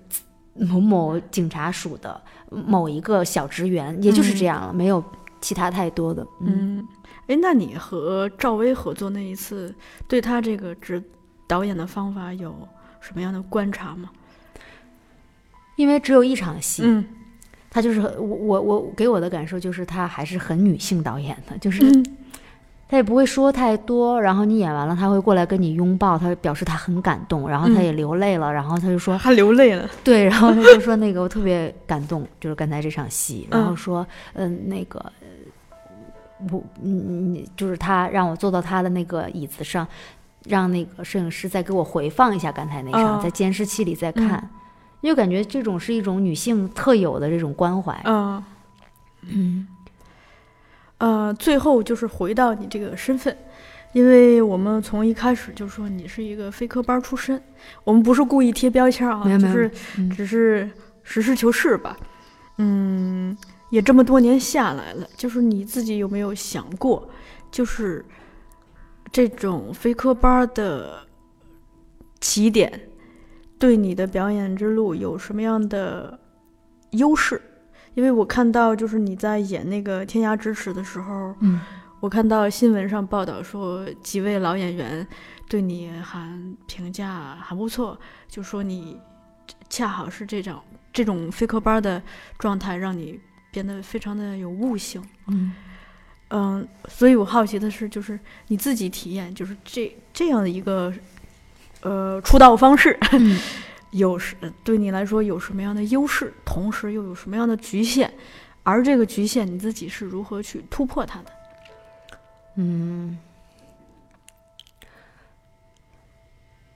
[0.56, 5.03] 某某警察署的某一个小职员，也就是这样了，没有
[5.41, 6.25] 其他太多的。
[6.41, 6.88] 嗯，嗯，
[7.27, 9.73] 哎，那你和赵薇合作那一次，
[10.07, 11.01] 对他这个指
[11.47, 12.55] 导演的方法有
[12.99, 14.09] 什么样的观察吗？
[15.75, 17.05] 因为只有一场戏，嗯
[17.71, 22.05] 他就是我我我给我的感受就是他还是很女性导演的，就是嗯
[22.89, 29.88] 他也不会说太多，然后你演完了他会过来跟你拥抱，他表示他很感动，然后他嗯也流泪了，然后他就说他流泪了。
[30.04, 35.28] 对，然后他就说那个我特别感动，就是刚才这场戏，然后嗯说嗯、那个呃
[36.52, 39.88] 我嗯嗯就是他让我坐到他的那个椅子上，
[40.45, 44.49] 让那个摄影师再给我回放一下刚才那场，哦在监视器里再看，
[45.02, 48.02] 因为感觉这种是一种女性特有的这种关怀。
[48.06, 48.43] 嗯
[49.21, 49.67] 嗯
[50.99, 53.35] 呃，最后就是回到你这个身份，
[53.93, 57.41] 因为我们从一开始就说你是一个非科班出身，
[57.83, 60.69] 我们不是故意贴标签啊，就是嗯只是
[61.03, 61.97] 实事求是吧。
[62.57, 63.35] 嗯，
[63.69, 67.09] 也这么多年下来了，就是你自己有没有想过，
[67.49, 68.05] 就是
[69.12, 70.99] 这种非科班的
[72.19, 72.79] 起点
[73.57, 76.19] 对你的表演之路有什么样的
[76.91, 77.41] 优势？
[77.99, 81.59] 因为我看到，就是你在演那个《天涯咫尺》的时候，嗯。
[81.99, 85.05] 我看到新闻上报道说，几位老演员
[85.49, 88.97] 对你还评价还不错，就说你
[89.69, 90.62] 恰好是这种
[90.93, 92.01] 这种非科班的
[92.38, 93.19] 状态，让你
[93.51, 95.03] 变得非常的有悟性。
[95.27, 95.53] 嗯。
[96.29, 100.93] 嗯，所以我好奇的是，就是你自己体验，就是这这样的一个
[101.81, 103.38] 呃出道方式，嗯
[103.91, 108.12] 有什对你来说有什么样的优势，同时又有什么样的局限？
[108.63, 111.32] 而这个局限你自己是如何去突破它的？
[112.56, 113.17] 嗯，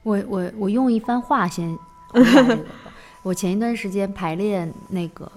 [0.04, 1.78] 我我我用一番话先
[2.14, 2.66] 这个。
[3.24, 5.32] 我前一段时间排练那个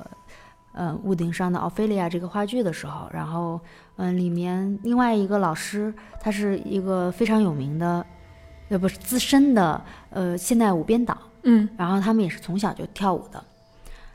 [0.73, 3.61] 呃屋顶上的奥菲利亚这个话剧的时候，然后
[3.95, 8.05] 嗯、呃里面另外一个老师，他是一个非常有名的，
[8.71, 11.17] 呃不是资深的呃现代舞编导，
[11.49, 13.43] 嗯然后他们也是从小就跳舞的。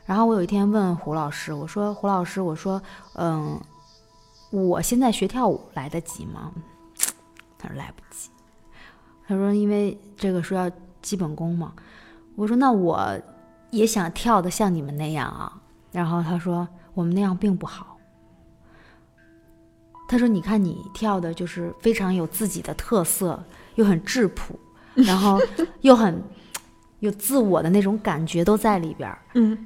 [0.04, 2.80] 然后我有一天问胡老师，我说胡老师，我说
[3.14, 3.58] 嗯，
[4.50, 6.52] 我现在学跳舞来得及吗？
[7.58, 8.28] 他说来不及。
[9.26, 11.72] 他说因为这个说要基本功嘛。
[12.36, 13.18] 我说那我
[13.70, 15.60] 也想跳的像你们那样啊。
[15.90, 17.96] 然后他说我们那样并不好。
[20.08, 23.42] 他说你看你跳的就是非常有自己的特色，
[23.76, 24.58] 又很质朴，
[24.94, 25.40] 然后
[25.80, 26.22] 又很
[27.02, 29.18] 有自我的那种感觉都在里边儿。
[29.34, 29.58] 嗯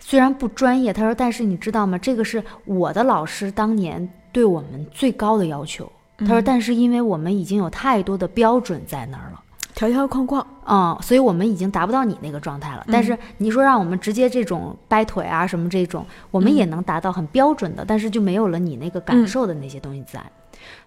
[0.00, 1.98] 虽然不专业，他说，但是你知道吗？
[1.98, 5.90] 这个是我的老师当年对我们最高的要求。
[6.18, 9.42] 他说，嗯但是因为我们已经有太多的标准在那儿了。
[9.74, 12.84] 条条框框，啊、所以我们已经达不到你那个状态了。
[12.90, 20.20] 但是你说让我们直接这种掰腿啊什么这种，我们也能达到很标准的，但是就没有了你那个感受的那些东西在。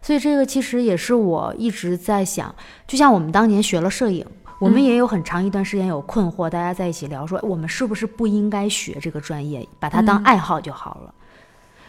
[0.01, 2.53] 所以这个其实也是我一直在想，
[2.85, 4.25] 就像我们当年学了摄影，
[4.62, 11.13] 我们嗯也有很长一段时间有困惑，大家在一起聊说，我们是不是不应该学这个专业，把它当嗯爱好就好了？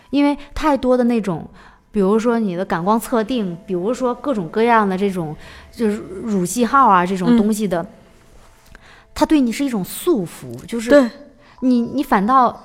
[0.09, 1.47] 因为太多的那种。
[1.95, 5.37] 比如说你的感光测定，比如说各种各样的这种
[5.71, 7.87] 就是乳记号啊这种嗯东西的，
[9.15, 11.11] 它对你是一种束缚，就是，
[11.61, 12.59] 你你反倒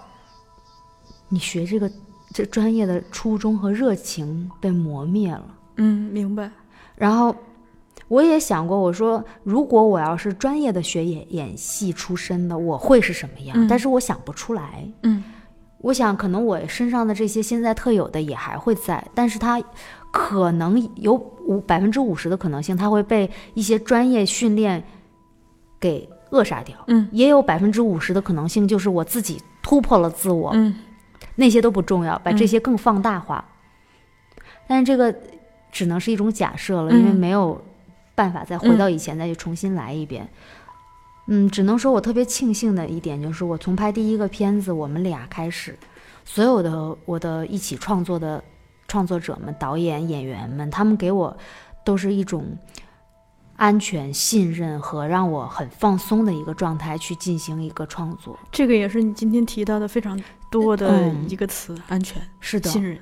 [1.28, 1.92] 你学这个
[2.34, 5.44] 这专业的初衷和热情被磨灭了。
[5.76, 6.50] 嗯，明白，
[6.96, 7.36] 然后
[8.08, 13.56] 我也想过，我说如果我要是专业的学演演戏出身的，我会是什么样？
[13.58, 14.88] 嗯但是我想不出来。
[15.04, 15.24] 嗯
[15.80, 19.62] 我想可能我身上的这些现在特有的也还会在，但是它
[20.12, 21.14] 可能有
[21.46, 24.84] 五百分之五十的可能性，它会被一些专业训练
[25.80, 26.76] 给扼杀掉。
[26.88, 30.76] 嗯也有百分之五十的可能性，就是我自己突破了自我，嗯
[31.36, 33.46] 那些都不重要，把这嗯些更放大化。
[34.68, 35.16] 但是这个
[35.72, 37.62] 只能是一种假设了，因为嗯没有
[38.18, 40.28] 办法再回到以前，再去重新来一遍。
[41.28, 45.78] 嗯，只能说我特别庆幸的一点就是，我从拍第一个片子我们俩开始，
[46.26, 48.44] 所有的我的一起创作的
[48.88, 51.38] 创作者们、导演、演员们，他们给我
[51.86, 52.58] 都是一种
[53.58, 58.40] 安全、信任和让我很放松的一个状态去进行一个创作。
[58.52, 60.20] 这个也是你今天提到的非常
[60.50, 62.98] 多的嗯一个词，安全、是的，信任。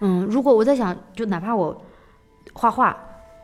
[0.00, 1.78] 嗯，如果我在想，就哪怕我
[2.52, 2.96] 画画，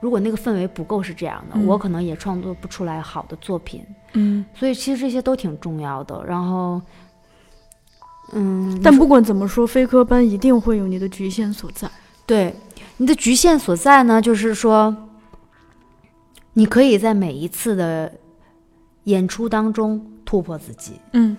[0.03, 3.87] 如果那个氛围不够是这样的，嗯我可能也创作不出来好的作品。
[4.15, 6.23] 嗯，所以其实这些都挺重要的。
[6.27, 6.83] 然后，
[8.33, 11.89] 嗯，但不管怎么说，非科班一定会有你的局限所在。
[12.27, 12.55] 对
[12.97, 14.95] 你的局限所在呢，就是说，
[16.55, 18.13] 你可以在每一次的
[19.05, 20.95] 演出当中突破自己。
[21.13, 21.37] 嗯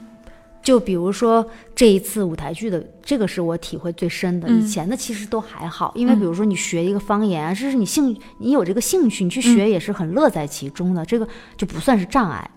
[0.63, 1.45] 就比如说
[1.75, 4.47] 这一次舞台剧的，这个是我体会最深的。
[4.47, 12.49] 嗯以前的其实都还好，因为嗯比如说你学一个方言啊，这是你兴，你有这个兴趣，你去学也是很乐在其中的，这个就不算是障碍。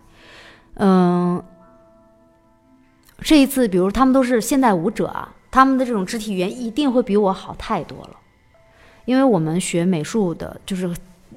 [0.74, 1.42] 嗯，
[3.20, 8.16] 这一次，比如他们都是现代舞者啊，他们的这种肢体语言一定会比我好太多了，
[9.04, 10.88] 因为我们学美术的，就是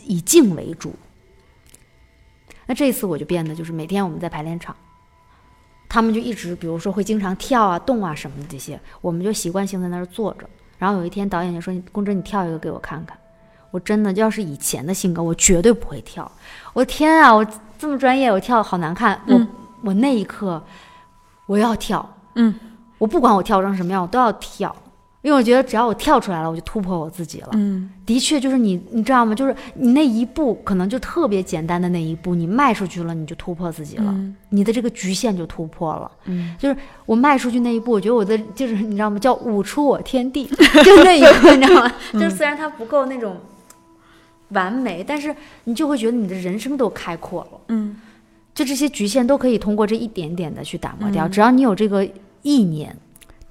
[0.04, 0.94] 以静为主。
[2.68, 4.76] 那这一次我就变得就是每天我们在排练场，
[5.90, 10.48] 他们就一直比如说会经常跳啊、动啊什么的这些，我们就习惯性在那儿坐着。
[10.78, 13.18] 然后有一天导演就说：“你公知，你跳一个给我看看。”
[13.72, 16.32] 我真的要是以前的性格，我绝对不会跳。
[16.74, 17.46] 我天啊，我
[17.78, 19.20] 这么专业，我跳好难看。
[19.28, 19.48] 我、
[19.84, 20.64] 我那一刻
[21.46, 22.54] 我要跳，嗯，
[22.98, 24.76] 我不管我跳成什么样，我都要跳，
[25.22, 27.50] 因为我觉得只要我跳出来了，我就突破我自己了。
[27.54, 29.36] 嗯的确，就是你，你知道吗？
[29.36, 36.10] 就是你那一步，可能就特别简单的那一步，你迈出去了，你就突破自己了，嗯你的这个局限就突破了。
[36.26, 39.20] 嗯就是我迈出去那一步，我觉得我的就是你知道吗？
[39.20, 40.46] 叫舞出我天地，
[40.86, 41.94] 就那一步，你知道吗？
[42.14, 43.36] 就是虽然它不够那种
[44.50, 47.60] 完美，但是你就会觉得你的人生都开阔了。
[47.68, 47.98] 嗯
[48.56, 52.08] 就这些局限都可以通过这一点点的去打磨掉，嗯只要你有这个
[52.42, 52.96] 意念。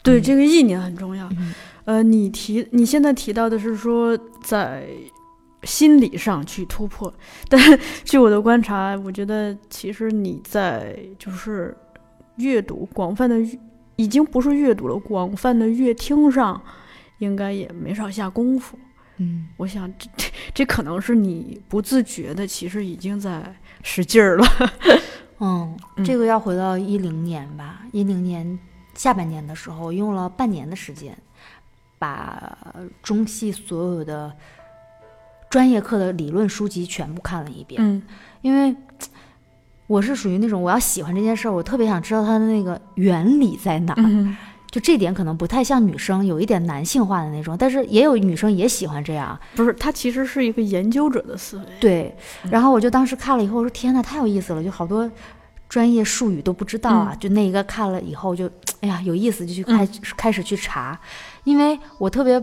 [0.02, 1.28] 对，这个意念很重要。
[1.38, 4.86] 嗯呃，你提你现在提到的是说在
[5.62, 7.12] 心理上去突破，
[7.48, 7.58] 但
[8.04, 11.74] 据我的观察，我觉得其实你在就是
[12.36, 13.58] 阅读广泛的阅，
[13.96, 16.62] 已经不是阅读了，广泛的阅听上，
[17.20, 18.78] 应该也没少下功夫。
[19.16, 23.42] 嗯，我想这这 这可能是你不自觉的，其实已经在
[23.82, 24.46] 使劲儿了。
[25.40, 28.58] 嗯，嗯这个要回到一零年吧，一零年
[28.98, 31.16] 下半年的时候，用了半年的时间，
[31.98, 32.58] 把
[33.02, 34.30] 中戏所有的
[35.48, 37.80] 专业课的理论书籍全部看了一遍。
[37.82, 38.02] 嗯
[38.42, 38.76] 因为
[39.86, 44.02] 我是属于那种我要喜欢这件事儿，我特别想知道它的那个原理在哪儿。
[44.04, 44.36] 嗯
[44.70, 49.36] 就这点可能不太像女生，有一点男性化的那种，但是也有女生也喜欢这样。
[49.56, 51.64] 不是，他其实是一个研究者的思维。
[51.80, 55.10] 对，嗯然后我就当时看了以后，我说天呐，太有意思了，就好多
[55.68, 57.14] 专业术语都不知道啊。
[57.18, 58.50] 就那一个看了以后就，
[58.80, 60.98] 哎呀有意思，就去开、开始去查，
[61.44, 62.42] 因为我特别。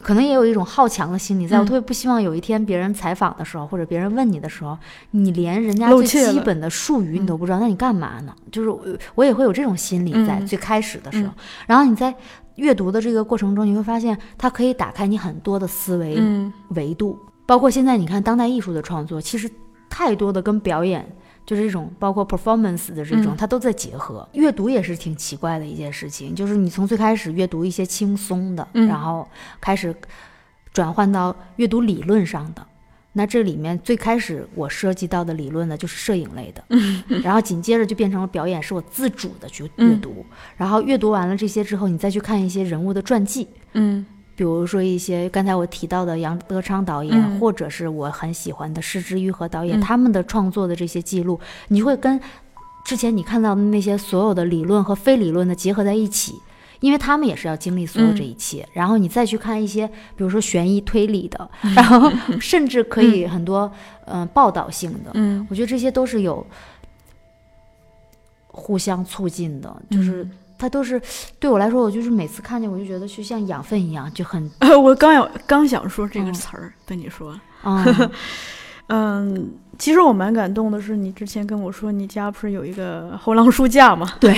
[0.00, 1.66] 可能也有一种好强的心理，在我嗯。
[1.66, 4.78] 特别不希望有一天别人采访的时候，或者别人问你的时候，
[5.10, 7.26] 你连人家最基本的术语你嗯。
[7.26, 8.32] 都不知道，那你干嘛呢？
[8.52, 8.80] 就是我
[9.16, 10.46] 我也会有这种心理在、嗯。
[10.46, 11.28] 最开始的时候。
[11.30, 11.34] 嗯，
[11.66, 12.14] 然后你在
[12.54, 16.52] 阅读的这个过程中，你会发现它可以打开你很多的思维，嗯。
[16.76, 19.50] 维度，包括现在你看当代艺术的创作，其实
[19.90, 21.04] 太多的跟表演
[21.48, 23.36] 就是这种包括 performance 的这种，嗯。
[23.38, 24.28] 它都在结合。
[24.34, 29.26] 阅读也是挺奇怪的一件事情，就是你从最开始阅读一些轻松的，嗯然后
[29.58, 29.94] 开始
[30.74, 32.62] 转换到阅读理论上的。
[33.14, 36.62] 那这里面最开始我涉及到的理论呢，就是摄影类的，
[37.22, 40.00] 然后紧接着就变成了表演，是我自主的去阅嗯。
[40.00, 40.24] 读，
[40.56, 44.04] 然后阅读完了这些之后，你再去看一些人物的传记，嗯
[44.38, 47.40] 比如说一些刚才我提到的杨德昌导演，嗯。
[47.40, 49.80] 或者是我很喜欢的施之愈和导演，嗯。
[49.80, 52.20] 他们的创作的这些记录，你会跟
[52.84, 56.32] 之前你看到的那些所有的理论和非理论的结合在一起。
[56.80, 59.84] 因为他们也是要经历所有这一切，然后你再去看一些，
[60.14, 62.08] 比如说悬疑推理的，然后
[62.40, 63.68] 甚至可以很多
[64.04, 66.46] 嗯、呃报道性的，嗯，我觉得这些都是有
[68.46, 71.00] 互相促进的，就是嗯它都是
[71.38, 74.50] 对我来说，我就是每次看见我就觉得就像养分一样，就很
[74.82, 77.40] 我刚要刚想说这个嗯词儿，对你说了。
[77.62, 77.84] 啊
[78.90, 84.14] 嗯，其实我蛮感动的是，你之前跟我说你家不是有一个后浪书架吗？
[84.18, 84.34] 对，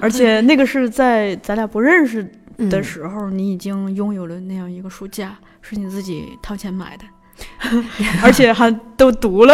[0.00, 2.22] 而且那个是在咱俩不认识
[2.58, 7.04] 嗯的时候，你已经拥有了那样一个书架，是你自己掏钱买的，
[8.22, 9.52] 而且还都读了。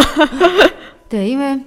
[1.09, 1.59] 对，因为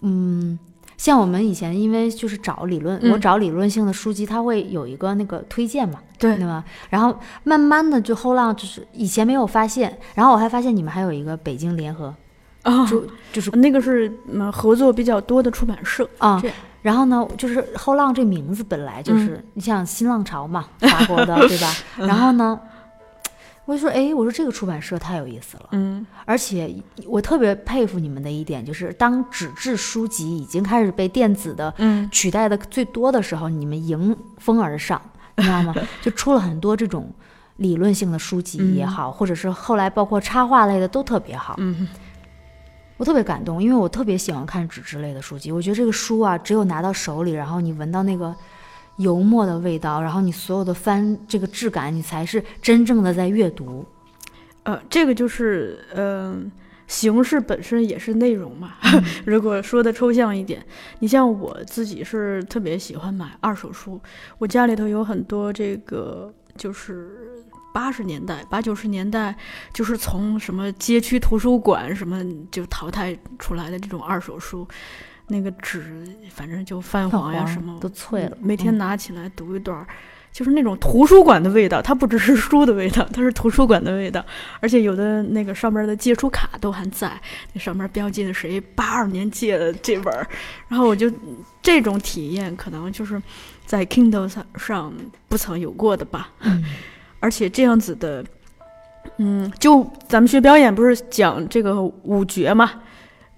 [0.00, 0.58] 嗯，
[0.96, 6.64] 像我们以前因为就是找理论，我嗯找理论性的书籍，它会有一个那个推荐嘛，对对吧？
[6.90, 12.14] 然后慢慢的就后浪就是以前没有发现，然后我还发现你们还有一个北京联合，
[12.62, 16.08] 啊，就就是那个是嗯合作比较多的出版社。
[16.18, 16.42] 啊。
[16.82, 21.74] 然后呢，就是后浪这名字本来嗯就是，你像新浪潮嘛， 法国的，对吧？
[21.96, 22.56] 然后呢，
[23.66, 35.00] 我就说，哎，我说这个出版社太有意思了，嗯而且我特别佩服你们的一点，就是当纸质书籍已经开始被电子的嗯取代的最多的时候，你们迎风而上，
[35.36, 35.74] 你知道吗？
[36.00, 37.12] 就出了很多这种
[37.56, 41.56] 理论性的书籍也好，或者是后来包括插画类的都特别好。
[41.58, 41.88] 嗯
[42.98, 45.52] 我特别感动，因为我特别喜欢看纸质类的书籍。
[45.52, 48.34] 我觉得这个书啊，只有拿到手里，然后你闻到那个
[48.96, 53.84] 油墨的味道，然后你所有的翻这个质感，你才是真正的在阅读。
[54.62, 56.50] 呃，这个就是嗯、
[56.86, 58.74] 形式本身也是内容嘛。
[59.24, 60.64] 如果说的抽象一点，
[60.98, 64.00] 你像我自己是特别喜欢买二手书，
[64.38, 69.36] 我家里头有很多这个就是八十年代、八九十年代，
[69.72, 74.66] 就是从什么街区图书馆什么就淘汰出来的这种二手书，
[75.28, 78.36] 那个纸反正就泛黄呀什么，都脆了。
[78.40, 79.86] 每天拿起来读一段儿。
[80.32, 84.22] 就是那种图书馆的味道，它不只是书的味道，它是图书馆的味道，
[84.60, 87.18] 而且有的那个上面的借书卡都还在，
[87.54, 90.28] 那上面标记的谁八二年借的这本儿，
[90.68, 91.10] 然后我就
[91.62, 93.18] 这种体验可能就是
[93.64, 94.92] 在 Kindle 上上
[95.26, 96.28] 不曾有过的吧，
[97.18, 98.22] 而且这样子的，
[99.16, 102.72] 嗯，就咱们学表演不是讲这个五觉嘛，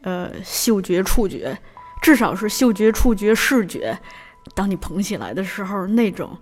[0.03, 1.57] 呃，嗅觉、触觉，
[2.01, 3.99] 至少是嗅觉、触觉、视觉。
[4.55, 6.37] 当你捧起来的时候，那种，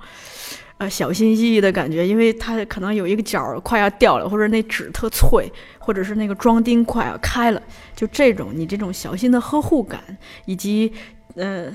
[0.79, 7.61] 呃，小心翼翼的感觉，因为它可能有一个角快要掉了，或者那纸特脆，或者是那个装订快要开了，
[7.97, 10.01] 就这种你这种小心的呵护感，
[10.45, 10.93] 以及
[11.35, 11.67] 呃，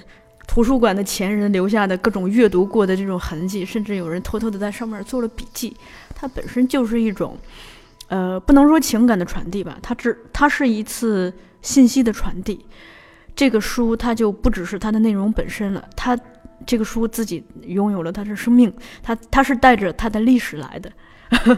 [0.47, 5.75] 图书馆的前人留下的各种阅读过的这种痕迹，甚至有人偷偷的在上面做了笔记，
[6.15, 7.37] 它本身就是一种，
[8.07, 12.65] 呃，不能说情感的传递吧，它只它是一次信息的传递。
[13.41, 16.15] 这个书它就不只是它的内容本身了，它
[16.63, 18.71] 这个书自己拥有了它的生命，
[19.01, 20.91] 它它是带着它的历史来的。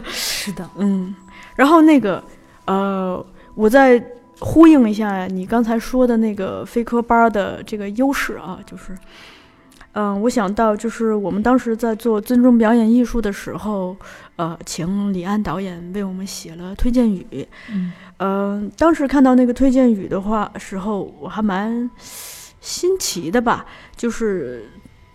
[0.06, 1.14] 是的，嗯。
[1.54, 2.24] 然后那个
[2.64, 3.22] 呃，
[3.54, 4.02] 我再
[4.40, 8.96] 呼应一下你刚才说的那个非科班的这个优势啊，就是，
[9.94, 13.96] 嗯，我想到就是我们当时在做尊重表演艺术的时候，
[14.36, 17.48] 呃，请李安导演为我们写了推荐语。
[17.70, 17.92] 嗯。
[18.18, 21.90] 嗯，当时看到那个推荐语的话时候，我还蛮
[22.60, 23.66] 新奇的吧。
[23.96, 24.68] 就是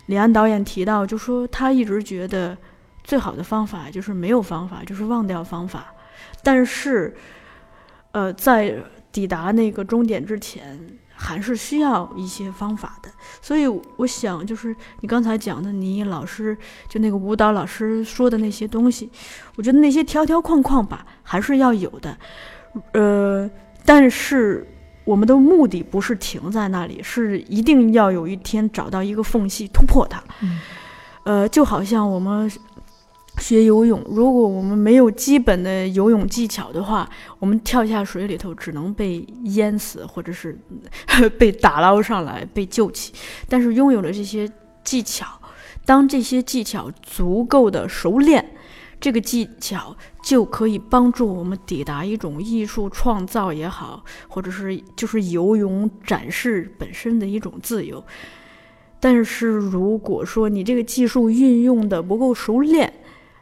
[0.07, 2.57] 李安导演提到，就说他一直觉得
[3.03, 5.93] 最好的方法就是没有方法，就是忘掉方法。
[6.43, 7.15] 但是，
[8.11, 8.77] 呃，在
[9.11, 10.80] 抵达那个终点之前，
[11.22, 13.11] 还是需要一些方法的。
[13.41, 13.67] 所以，
[13.97, 16.57] 我想就是你刚才讲的，你老师
[16.88, 19.09] 就那个舞蹈老师说的那些东西，
[19.57, 22.17] 我觉得那些条条框框吧，还是要有的。
[22.93, 23.49] 呃，
[23.84, 24.65] 但是
[25.03, 30.24] 我们的目的不是停在那里，是一定要有一天找到一个缝隙突破它。
[31.24, 32.49] 呃，就好像我们
[33.39, 37.09] 学游泳，如果我们没有基本的游泳技巧的话，
[37.39, 40.57] 我们跳下水里头只能被淹死，或者是
[41.39, 43.13] 被打捞上来被救起。
[43.47, 44.47] 但是拥有了这些
[44.83, 45.25] 技巧，
[45.85, 48.53] 当这些技巧足够的熟练。
[49.01, 58.03] 这个技巧就可以帮助我们抵达一种艺术创造也好，或者是就是游泳展示本身的一种自由。
[58.99, 62.91] 但是如果说你这个技术运用的不够熟练，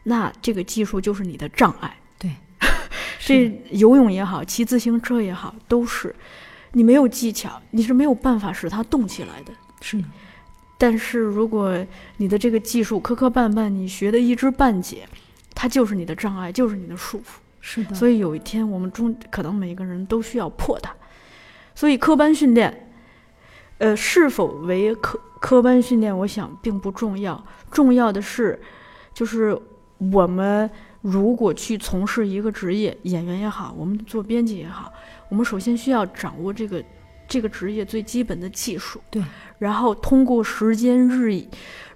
[0.07, 1.95] 那这个技术就是你的障碍。
[2.17, 2.31] 对，
[3.19, 6.15] 这游泳也好，骑自行车也好，都是
[6.71, 9.53] 你没有技巧，你是没有办法使它动起来的。
[9.81, 10.03] 是。
[10.77, 11.75] 但是如果
[12.17, 15.07] 你的这个技术磕磕绊绊，你学的一知半解。
[15.59, 17.39] 它就是你的障碍，就是你的束缚。
[17.61, 20.95] 是的，所以有一天我们中可能每个人都需要破它。
[21.73, 22.91] 所以科班训练，
[23.79, 27.43] 呃，是否为科科班训练，我想并不重要。
[27.71, 28.61] 重要的是，
[29.15, 29.59] 就是
[30.11, 30.69] 我们
[31.01, 34.91] 如果去从事一个职业，演员也好，我们做编辑也好，
[35.29, 36.83] 我们首先需要掌握这个
[37.27, 39.01] 这个职业最基本的技术。
[39.09, 39.23] 对，
[39.59, 41.43] 然后通过时间日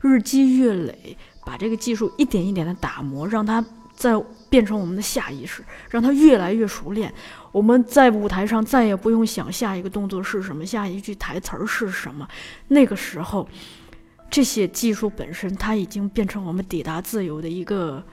[0.01, 1.17] 日积月累。
[1.43, 4.13] 把这个技术一点一点的打磨，让它再
[4.47, 7.11] 变成我们的下意识，让它越来越熟练。
[7.51, 12.27] 我们在舞台上再也不用想下一个动作是什么，下一句台词儿是什么。
[12.67, 13.49] 那个时候，
[14.31, 18.03] 这些技术本身它已经变成我们抵达自由的一个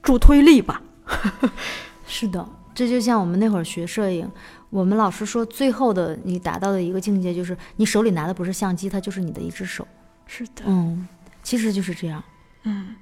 [0.00, 0.80] 助推力吧。
[2.06, 4.30] 是的，这就像我们那会儿学摄影，
[4.70, 9.86] 我们老师说，最后的你达到的一个境界就是，你手里拿的不是相机，它就是你的一只手。
[10.26, 11.06] 是的，嗯。
[11.42, 12.22] 其实就是这样，
[12.64, 12.94] 嗯，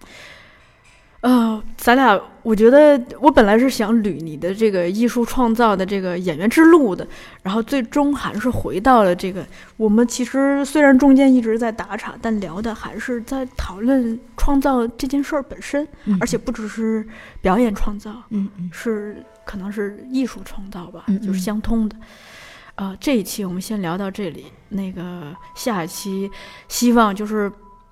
[1.20, 7.04] 呃，咱俩，我觉得我本来是想捋你的这个艺术创造的这个演员之路的，
[7.42, 9.44] 然后最终还是回到了这个。
[9.76, 15.86] 我们其实虽然中间一直在打岔，但聊的还是在讨论创造这件事儿本身，
[16.20, 17.04] 而且不只是
[17.42, 21.96] 表演创造，嗯嗯，是可能是艺术创造吧，嗯，就是相通的。
[22.76, 26.30] 啊，这一期我们先聊到这里，那个下一期
[26.68, 27.50] 希望就是。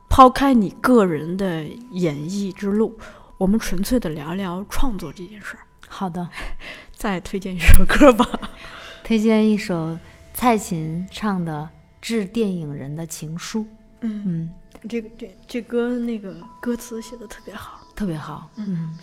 [0.08, 2.96] 抛开你个人的演艺之路，
[3.38, 5.60] 我们纯粹的聊聊创作这件事儿。
[5.88, 6.28] 好的，
[6.96, 8.26] 再推荐一首歌吧。
[9.04, 9.96] 推荐一首
[10.34, 11.68] 蔡琴唱的
[12.00, 13.60] 《致电影人的情书》。
[14.00, 14.50] 嗯嗯，
[14.88, 18.50] 这个这这歌那个歌词写的特别好，特别好。
[18.56, 18.96] 嗯，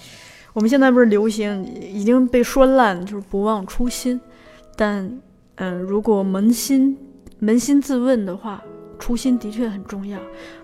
[0.54, 4.20] 我们现在不是流行已经被说烂，就是不忘初心。
[4.76, 5.20] 但，
[5.56, 6.98] 嗯，如果扪心
[7.42, 8.62] 扪心自问的话，
[9.00, 10.20] 初心的确很重要。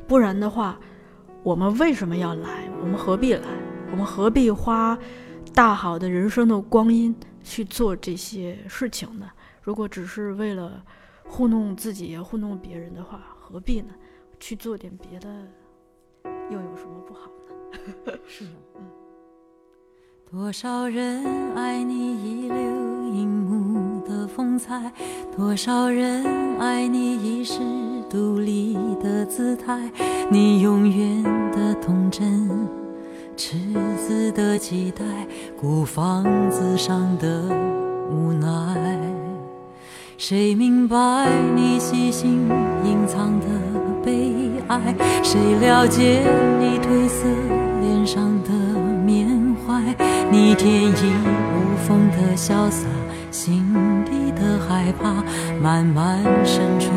[0.07, 0.79] 不然的话，
[1.43, 2.69] 我们为什么要来？
[2.81, 3.41] 我们何必来？
[3.91, 4.97] 我们何必花
[5.53, 9.27] 大好的人生的光阴去做这些事情呢？
[9.61, 10.83] 如果只是为了
[11.25, 13.93] 糊弄自己、糊弄别人的话，何必呢？
[14.39, 15.27] 去做点别的，
[16.49, 17.31] 又有什么不好
[18.05, 18.13] 呢？
[18.27, 18.81] 是的，嗯。
[20.31, 21.25] 多少人
[21.55, 24.93] 爱你一流银幕的风采，
[25.35, 26.23] 多少人
[26.59, 27.59] 爱你一世
[28.09, 29.77] 独立的姿态，
[30.31, 32.49] 你永远的童真，
[33.37, 33.55] 赤
[33.95, 35.03] 子的期待，
[35.55, 37.43] 孤芳自赏的
[38.09, 38.49] 无奈。
[40.17, 40.97] 谁明白
[41.55, 42.49] 你细心
[42.83, 43.45] 隐藏的
[44.03, 44.33] 悲
[44.67, 44.95] 哀？
[45.21, 46.23] 谁了解
[46.59, 47.27] 你褪色
[47.79, 48.49] 脸上的
[49.05, 49.95] 缅怀？
[50.31, 51.13] 你天衣
[51.53, 52.87] 无缝的潇洒，
[53.29, 53.63] 心
[54.03, 55.23] 底的害怕，
[55.61, 56.89] 慢慢渗出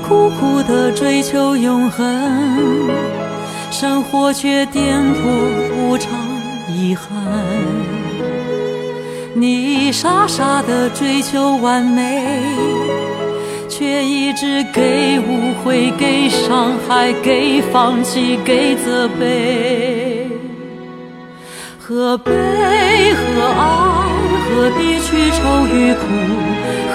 [0.00, 2.88] 苦苦的追求永恒，
[3.70, 5.16] 生活却颠簸
[5.76, 6.10] 无常，
[6.68, 7.06] 遗憾。
[9.34, 12.40] 你傻傻的追求完美。
[13.68, 20.28] 却一直给误会，给伤害，给放弃，给责备。
[21.78, 22.30] 何悲
[23.14, 23.62] 何爱？
[24.44, 26.00] 何必去愁与苦？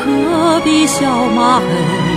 [0.03, 1.66] 何必笑骂恨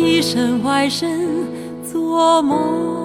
[0.00, 1.44] 一身外身，
[1.84, 2.99] 做梦。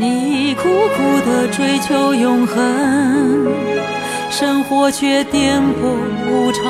[0.00, 0.62] 你苦
[0.96, 2.56] 苦的追求永恒，
[4.30, 5.92] 生活却颠簸
[6.26, 6.64] 无常，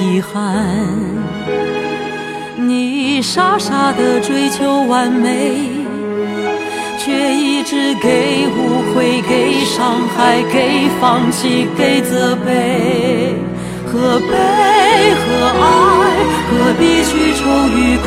[0.00, 0.64] 遗憾。
[2.56, 5.68] 你傻傻的追求完美，
[6.96, 13.34] 却一直给误会、给伤害、给放弃、给责备。
[13.84, 14.36] 何悲
[15.16, 15.24] 何
[15.58, 15.64] 爱？
[16.46, 17.42] 何必去愁
[17.76, 18.06] 与苦？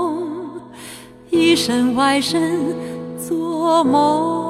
[1.55, 2.91] 身外身。
[3.17, 4.40] 做梦。